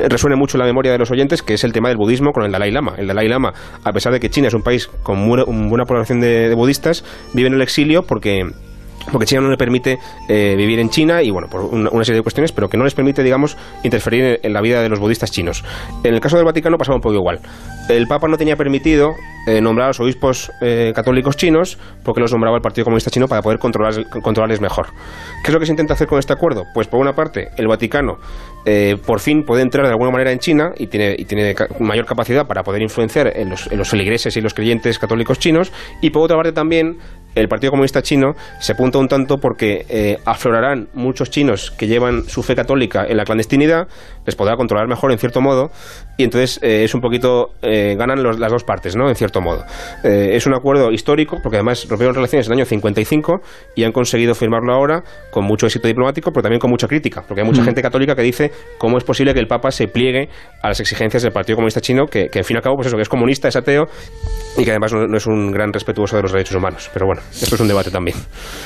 resuene 0.09 0.35
mucho 0.35 0.57
en 0.57 0.61
la 0.61 0.67
memoria 0.67 0.91
de 0.91 0.99
los 0.99 1.09
oyentes, 1.13 1.41
que 1.41 1.55
es 1.55 1.63
el 1.63 1.73
tema 1.73 1.89
del 1.89 1.99
budismo 1.99 2.33
con 2.33 2.45
el 2.45 2.51
Dalai 2.51 2.73
Lama. 2.73 2.95
El 2.99 3.07
Dalai 3.07 3.29
Lama, 3.29 3.55
a 3.85 3.93
pesar 3.93 4.13
de 4.13 4.19
que 4.19 4.31
China 4.31 4.49
es 4.49 4.55
un 4.55 4.63
país 4.63 4.89
con 5.05 5.29
buena 5.29 5.85
población 5.85 6.21
de 6.21 6.53
budistas, 6.55 7.05
vive 7.33 7.47
en 7.47 7.55
el 7.55 7.63
exilio 7.63 8.03
porque 8.03 8.51
porque 9.13 9.27
China 9.27 9.43
no 9.43 9.51
le 9.51 9.57
permite 9.57 9.99
eh, 10.29 10.55
vivir 10.57 10.79
en 10.79 10.91
China 10.91 11.23
y 11.23 11.31
bueno, 11.31 11.49
por 11.49 11.63
una, 11.63 12.05
serie 12.05 12.19
de 12.19 12.23
cuestiones, 12.23 12.53
pero 12.53 12.69
que 12.69 12.77
no 12.77 12.85
les 12.85 12.95
permite, 12.95 13.23
digamos, 13.23 13.57
interferir 13.83 14.41
en, 14.43 14.53
la 14.53 14.61
vida 14.61 14.83
de 14.83 14.89
los 14.89 14.99
budistas 14.99 15.31
chinos. 15.31 15.65
En 16.03 16.15
el 16.15 16.21
caso 16.21 16.37
del 16.37 16.45
Vaticano 16.45 16.77
pasaba 16.77 16.97
un 16.97 17.03
poco 17.03 17.15
igual. 17.15 17.41
El 17.89 18.07
Papa 18.07 18.29
no 18.29 18.39
tenía 18.39 18.57
permitido 18.57 19.15
eh, 19.47 19.61
nombrar 19.61 19.87
a 19.87 19.89
los 19.89 20.01
obispos 20.01 20.51
eh, 20.63 20.93
católicos 20.95 21.37
chinos 21.37 21.79
porque 22.03 22.21
los 22.21 22.33
nombraba 22.33 22.57
el 22.57 22.63
Partido 22.63 22.85
Comunista 22.85 23.11
Chino 23.11 23.29
para 23.29 23.43
poder 23.43 23.59
controlar, 23.59 24.09
controlarles 24.23 24.61
mejor. 24.61 24.87
¿Qué 25.43 25.51
es 25.51 25.53
lo 25.53 25.61
que 25.61 25.67
se 25.67 25.73
intenta 25.73 25.95
hacer 25.95 26.07
con 26.07 26.19
este 26.19 26.33
acuerdo? 26.33 26.65
Pues 26.73 26.87
por 26.87 27.01
una 27.01 27.13
parte, 27.13 27.49
el 27.57 27.67
Vaticano 27.67 28.19
por 29.07 29.21
fin 29.21 29.45
puede 29.45 29.61
entrar 29.61 29.85
de 29.85 29.93
alguna 29.93 30.11
manera 30.11 30.33
en 30.33 30.39
China 30.39 30.73
y 30.79 30.87
tiene, 30.87 31.15
y 31.19 31.27
tiene 31.27 31.55
mayor 31.81 32.07
capacidad 32.07 32.47
para 32.47 32.63
poder 32.63 32.81
influenciar 32.81 33.31
en 33.37 33.51
los, 33.51 33.71
en 33.71 33.77
los 33.77 33.91
feligreses 33.91 34.35
y 34.39 34.41
los 34.41 34.55
creyentes 34.55 34.99
católicos 34.99 35.39
chinos 35.39 35.71
y 36.01 36.09
por 36.09 36.23
otra 36.23 36.37
parte 36.37 36.53
también 36.53 36.97
el 37.35 37.49
Partido 37.49 37.71
Comunista 37.71 38.03
Chino 38.03 38.35
se 38.61 38.73
apunta 38.73 38.99
un 38.99 39.09
tanto 39.09 39.39
porque 39.39 39.87
eh, 39.89 40.19
aflorarán 40.25 40.89
muchos 40.95 41.31
chinos 41.31 41.71
que 41.71 41.87
llevan 41.87 42.25
su 42.25 42.43
fe 42.43 42.55
católica 42.55 43.05
en 43.07 43.17
la 43.17 43.25
clandestinidad, 43.25 43.89
les 44.27 44.37
podrá 44.37 44.57
controlar 44.57 44.89
mejor 44.89 45.13
en 45.13 45.19
cierto 45.19 45.41
modo, 45.41 45.71
y 46.17 46.25
entonces 46.25 46.59
eh, 46.63 46.85
es 46.85 46.95
un 46.95 47.01
poquito, 47.01 47.51
eh, 47.63 47.95
ganan 47.99 48.23
las 48.23 48.53
dos 48.53 48.65
partes, 48.65 48.97
¿no? 48.97 49.09
En 49.09 49.15
cierto 49.15 49.41
modo. 49.41 49.65
es 50.03 50.47
un 50.47 50.55
acuerdo 50.55 50.93
histórico, 50.93 51.39
porque 51.43 51.57
además 51.57 51.87
rompieron 51.89 52.15
relaciones 52.15 52.47
en 52.47 52.53
el 52.53 52.59
año 52.59 52.67
55 52.67 53.41
y 53.75 53.85
han 53.85 53.93
conseguido 53.93 54.35
firmarlo 54.35 54.73
ahora 54.73 55.03
con 55.31 55.45
mucho 55.45 55.67
éxito 55.67 55.89
diplomático, 55.89 56.31
pero 56.31 56.43
también 56.43 56.61
con 56.61 56.71
mucha 56.71 56.89
crítica, 56.89 57.25
porque 57.27 57.43
hay 57.43 57.47
mucha 57.47 57.63
mm. 57.63 57.67
gente 57.67 57.83
católica 57.83 58.15
que 58.15 58.23
dice 58.23 58.53
cómo 58.79 58.99
es 58.99 59.05
posible 59.05 59.35
que 59.35 59.41
el 59.41 59.47
Papa 59.47 59.71
se 59.71 59.89
pliegue 59.89 60.29
a 60.63 60.69
las 60.69 60.81
exigencias 60.81 61.23
del 61.23 61.33
Partido 61.33 61.57
Comunista 61.57 61.81
Chino, 61.81 62.07
que, 62.07 62.29
que 62.29 62.41
en 62.41 62.45
fin 62.45 62.57
y 62.57 62.59
al 62.59 62.63
cabo, 62.63 62.77
pues 62.77 62.89
eso, 62.89 62.97
que 62.97 63.03
es 63.03 63.09
comunista, 63.09 63.49
es 63.49 63.57
ateo, 63.57 63.85
y 64.57 64.65
que 64.65 64.71
además 64.71 64.93
no, 64.93 65.07
no 65.07 65.17
es 65.17 65.27
un 65.27 65.51
gran 65.51 65.73
respetuoso 65.73 66.17
de 66.17 66.23
los 66.23 66.33
derechos 66.33 66.57
humanos. 66.57 66.91
Pero 66.93 67.07
bueno. 67.07 67.23
Esto 67.33 67.55
es 67.55 67.61
un 67.61 67.69
debate 67.69 67.91
también 67.91 68.17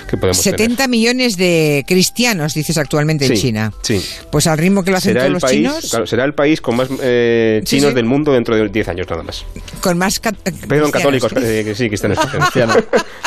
que 0.08 0.16
podemos 0.16 0.38
70 0.38 0.88
millones 0.88 1.36
de 1.36 1.84
cristianos, 1.86 2.54
dices 2.54 2.78
actualmente 2.78 3.26
en 3.26 3.34
China. 3.34 3.72
Sí. 3.82 4.02
Pues 4.30 4.46
al 4.46 4.58
ritmo 4.58 4.82
que 4.82 4.90
lo 4.90 4.98
hacen 4.98 5.16
todos 5.16 5.30
los 5.30 5.44
chinos. 5.50 5.94
será 6.06 6.24
el 6.24 6.34
país 6.34 6.60
con 6.60 6.76
más 6.76 6.88
eh, 7.00 7.60
chinos 7.64 7.94
del 7.94 8.04
mundo 8.04 8.32
dentro 8.32 8.56
de 8.56 8.68
10 8.68 8.88
años 8.88 9.06
nada 9.08 9.22
más. 9.22 9.44
Con 9.80 9.98
más. 9.98 10.20
Perdón, 10.68 10.90
católicos, 10.90 11.32
eh, 11.36 11.62
que 11.64 11.74
sí, 11.74 11.88
cristianos. 11.88 12.76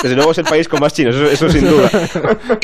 Desde 0.01 0.15
luego 0.15 0.31
es 0.31 0.37
el 0.39 0.45
país 0.45 0.67
con 0.67 0.79
más 0.79 0.93
chinos, 0.93 1.15
eso, 1.15 1.49
sin 1.49 1.65
duda. 1.67 1.89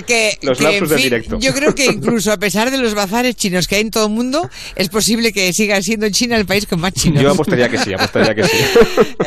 Que, 0.08 0.38
los 0.42 0.62
lapsos 0.62 0.90
del 0.90 1.02
directo. 1.02 1.40
Yo 1.40 1.54
creo 1.54 1.76
que 1.76 1.86
incluso 1.92 2.32
a 2.32 2.38
pesar 2.38 2.72
de 2.72 2.78
los 2.78 2.94
bazares 2.94 3.36
chinos 3.36 3.68
que 3.68 3.76
hay 3.76 3.82
en 3.82 3.92
todo 3.92 4.08
el 4.08 4.14
mundo, 4.14 4.50
es 4.76 4.90
posible 4.90 5.34
que 5.34 5.52
siga 5.54 5.82
siendo 5.82 6.10
China 6.10 6.38
el 6.38 6.46
país 6.46 6.66
con 6.66 6.80
más 6.80 6.94
chinos. 6.94 7.22
Yo 7.22 7.32
apostaría 7.32 7.68
que 7.70 7.78
sí, 7.78 7.94
apostaría 7.94 8.34
que 8.36 8.44
sí. 8.44 8.58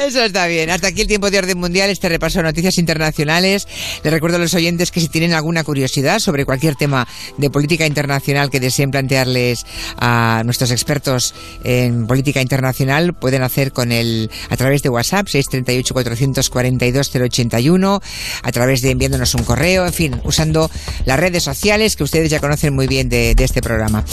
Eso 0.07 0.23
está 0.23 0.47
bien. 0.47 0.71
Hasta 0.71 0.89
aquí 0.89 1.03
el 1.03 1.07
tiempo 1.07 1.31
de 1.31 1.39
orden 1.39 1.59
mundial, 1.59 1.91
este 1.91 2.09
repaso 2.09 2.39
de 2.39 2.45
noticias 2.45 2.79
internacionales. 2.79 3.67
Les 4.03 4.13
recuerdo 4.13 4.37
a 4.37 4.41
los 4.41 4.55
oyentes 4.55 4.91
que 4.91 5.01
si 5.01 5.09
tienen 5.09 5.35
alguna 5.35 5.65
curiosidad 5.65 6.19
sobre 6.19 6.45
cualquier 6.45 6.77
tema 6.77 7.07
de 7.37 7.51
política 7.51 7.87
internacional 7.87 8.51
que 8.51 8.61
deseen 8.61 8.91
plantearles 8.91 9.67
a 9.97 10.20
nuestros 10.45 10.71
expertos 10.71 11.35
en 11.65 12.07
política 12.07 12.41
internacional, 12.41 13.15
pueden 13.15 13.43
hacer 13.43 13.73
con 13.73 13.93
el 13.93 14.31
a 14.49 14.57
través 14.57 14.83
de 14.83 14.89
WhatsApp 14.89 15.29
638 15.29 15.95
442 15.95 17.11
081, 17.15 18.01
a 18.43 18.53
través 18.53 18.83
de 18.83 18.91
enviándonos 18.91 19.35
un 19.35 19.45
correo, 19.45 19.87
en 19.87 19.93
fin, 19.93 20.21
usando 20.25 20.71
las 21.05 21.19
redes 21.19 21.43
sociales 21.43 21.97
que 21.97 22.05
ustedes 22.05 22.31
ya 22.31 22.41
conocen 22.41 22.75
muy 22.75 22.87
bien 22.87 23.09
de, 23.09 23.35
de 23.35 23.45
este 23.45 23.63
programa. 23.63 24.05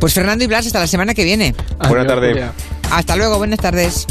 Pues 0.00 0.14
Fernando 0.14 0.44
y 0.44 0.46
Blas, 0.46 0.66
hasta 0.66 0.80
la 0.80 0.86
semana 0.86 1.14
que 1.14 1.24
viene. 1.24 1.54
Buenas 1.88 2.06
tardes. 2.06 2.44
Hasta 2.90 3.16
luego, 3.16 3.38
buenas 3.38 3.58
tardes. 3.58 4.06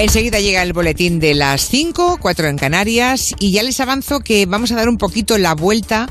Enseguida 0.00 0.40
llega 0.40 0.62
el 0.62 0.72
boletín 0.72 1.20
de 1.20 1.34
las 1.34 1.68
5, 1.68 2.16
4 2.22 2.48
en 2.48 2.56
Canarias 2.56 3.34
y 3.38 3.52
ya 3.52 3.62
les 3.62 3.80
avanzo 3.80 4.20
que 4.20 4.46
vamos 4.46 4.72
a 4.72 4.76
dar 4.76 4.88
un 4.88 4.96
poquito 4.96 5.36
la 5.36 5.54
vuelta 5.54 6.08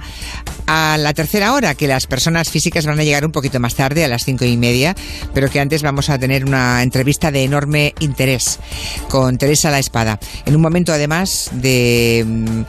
a 0.68 0.96
la 1.00 1.12
tercera 1.16 1.54
hora, 1.54 1.74
que 1.74 1.88
las 1.88 2.06
personas 2.06 2.52
físicas 2.52 2.86
van 2.86 3.00
a 3.00 3.04
llegar 3.04 3.26
un 3.26 3.32
poquito 3.32 3.60
más 3.60 3.74
tarde, 3.74 4.06
a 4.06 4.08
las 4.08 4.26
cinco 4.26 4.46
y 4.46 4.58
media, 4.58 4.96
pero 5.34 5.50
que 5.50 5.60
antes 5.60 5.82
vamos 5.82 6.12
a 6.12 6.20
tener 6.20 6.46
una 6.46 6.84
entrevista 6.84 7.32
de 7.32 7.44
enorme 7.44 7.96
interés 8.00 8.60
con 9.10 9.40
Teresa 9.40 9.72
La 9.72 9.80
Espada. 9.80 10.20
En 10.46 10.56
un 10.56 10.62
momento 10.62 10.94
además 10.94 11.50
de 11.52 12.24
mm, 12.28 12.62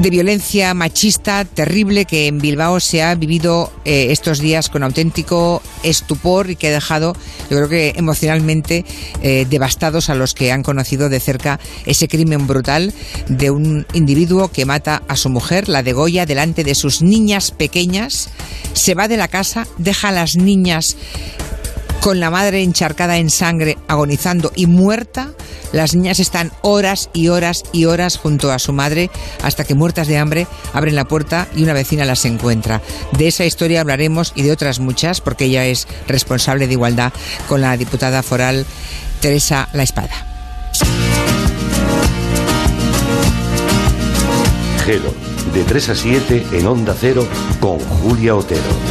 de 0.00 0.10
violencia 0.10 0.72
machista 0.74 1.44
terrible 1.44 2.04
que 2.04 2.26
en 2.26 2.38
Bilbao 2.38 2.80
se 2.80 3.02
ha 3.02 3.14
vivido 3.14 3.70
eh, 3.84 4.08
estos 4.10 4.38
días 4.38 4.68
con 4.68 4.82
auténtico 4.82 5.62
estupor 5.82 6.50
y 6.50 6.56
que 6.56 6.68
ha 6.68 6.72
dejado, 6.72 7.14
yo 7.50 7.56
creo 7.56 7.68
que 7.68 7.92
emocionalmente 7.96 8.84
eh, 9.22 9.46
devastados 9.48 10.08
a 10.08 10.14
los 10.14 10.34
que 10.34 10.50
han 10.50 10.62
conocido 10.62 11.08
de 11.08 11.20
cerca 11.20 11.60
ese 11.84 12.08
crimen 12.08 12.46
brutal 12.46 12.94
de 13.28 13.50
un 13.50 13.86
individuo 13.92 14.48
que 14.48 14.64
mata 14.64 15.02
a 15.08 15.16
su 15.16 15.28
mujer, 15.28 15.68
la 15.68 15.82
de 15.82 15.92
Goya, 15.92 16.26
delante 16.26 16.64
de 16.64 16.74
sus 16.74 17.02
niñas 17.02 17.50
pequeñas, 17.50 18.30
se 18.72 18.94
va 18.94 19.08
de 19.08 19.16
la 19.16 19.28
casa, 19.28 19.66
deja 19.78 20.08
a 20.08 20.12
las 20.12 20.36
niñas 20.36 20.96
con 22.02 22.18
la 22.18 22.30
madre 22.30 22.64
encharcada 22.64 23.18
en 23.18 23.30
sangre, 23.30 23.78
agonizando 23.86 24.50
y 24.56 24.66
muerta, 24.66 25.30
las 25.70 25.94
niñas 25.94 26.18
están 26.18 26.50
horas 26.60 27.10
y 27.12 27.28
horas 27.28 27.62
y 27.70 27.84
horas 27.84 28.18
junto 28.18 28.50
a 28.50 28.58
su 28.58 28.72
madre 28.72 29.08
hasta 29.44 29.62
que 29.62 29.76
muertas 29.76 30.08
de 30.08 30.18
hambre 30.18 30.48
abren 30.72 30.96
la 30.96 31.04
puerta 31.04 31.46
y 31.54 31.62
una 31.62 31.74
vecina 31.74 32.04
las 32.04 32.24
encuentra. 32.24 32.82
De 33.16 33.28
esa 33.28 33.44
historia 33.44 33.80
hablaremos 33.80 34.32
y 34.34 34.42
de 34.42 34.50
otras 34.50 34.80
muchas 34.80 35.20
porque 35.20 35.44
ella 35.44 35.64
es 35.66 35.86
responsable 36.08 36.66
de 36.66 36.72
igualdad 36.72 37.12
con 37.48 37.60
la 37.60 37.76
diputada 37.76 38.24
foral 38.24 38.66
Teresa 39.20 39.68
La 39.72 39.84
Espada. 39.84 40.26
Gelo, 44.84 45.14
de 45.54 45.62
3 45.62 45.88
a 45.88 45.94
7 45.94 46.46
en 46.50 46.66
Onda 46.66 46.96
Cero 47.00 47.28
con 47.60 47.78
Julia 47.78 48.34
Otero. 48.34 48.82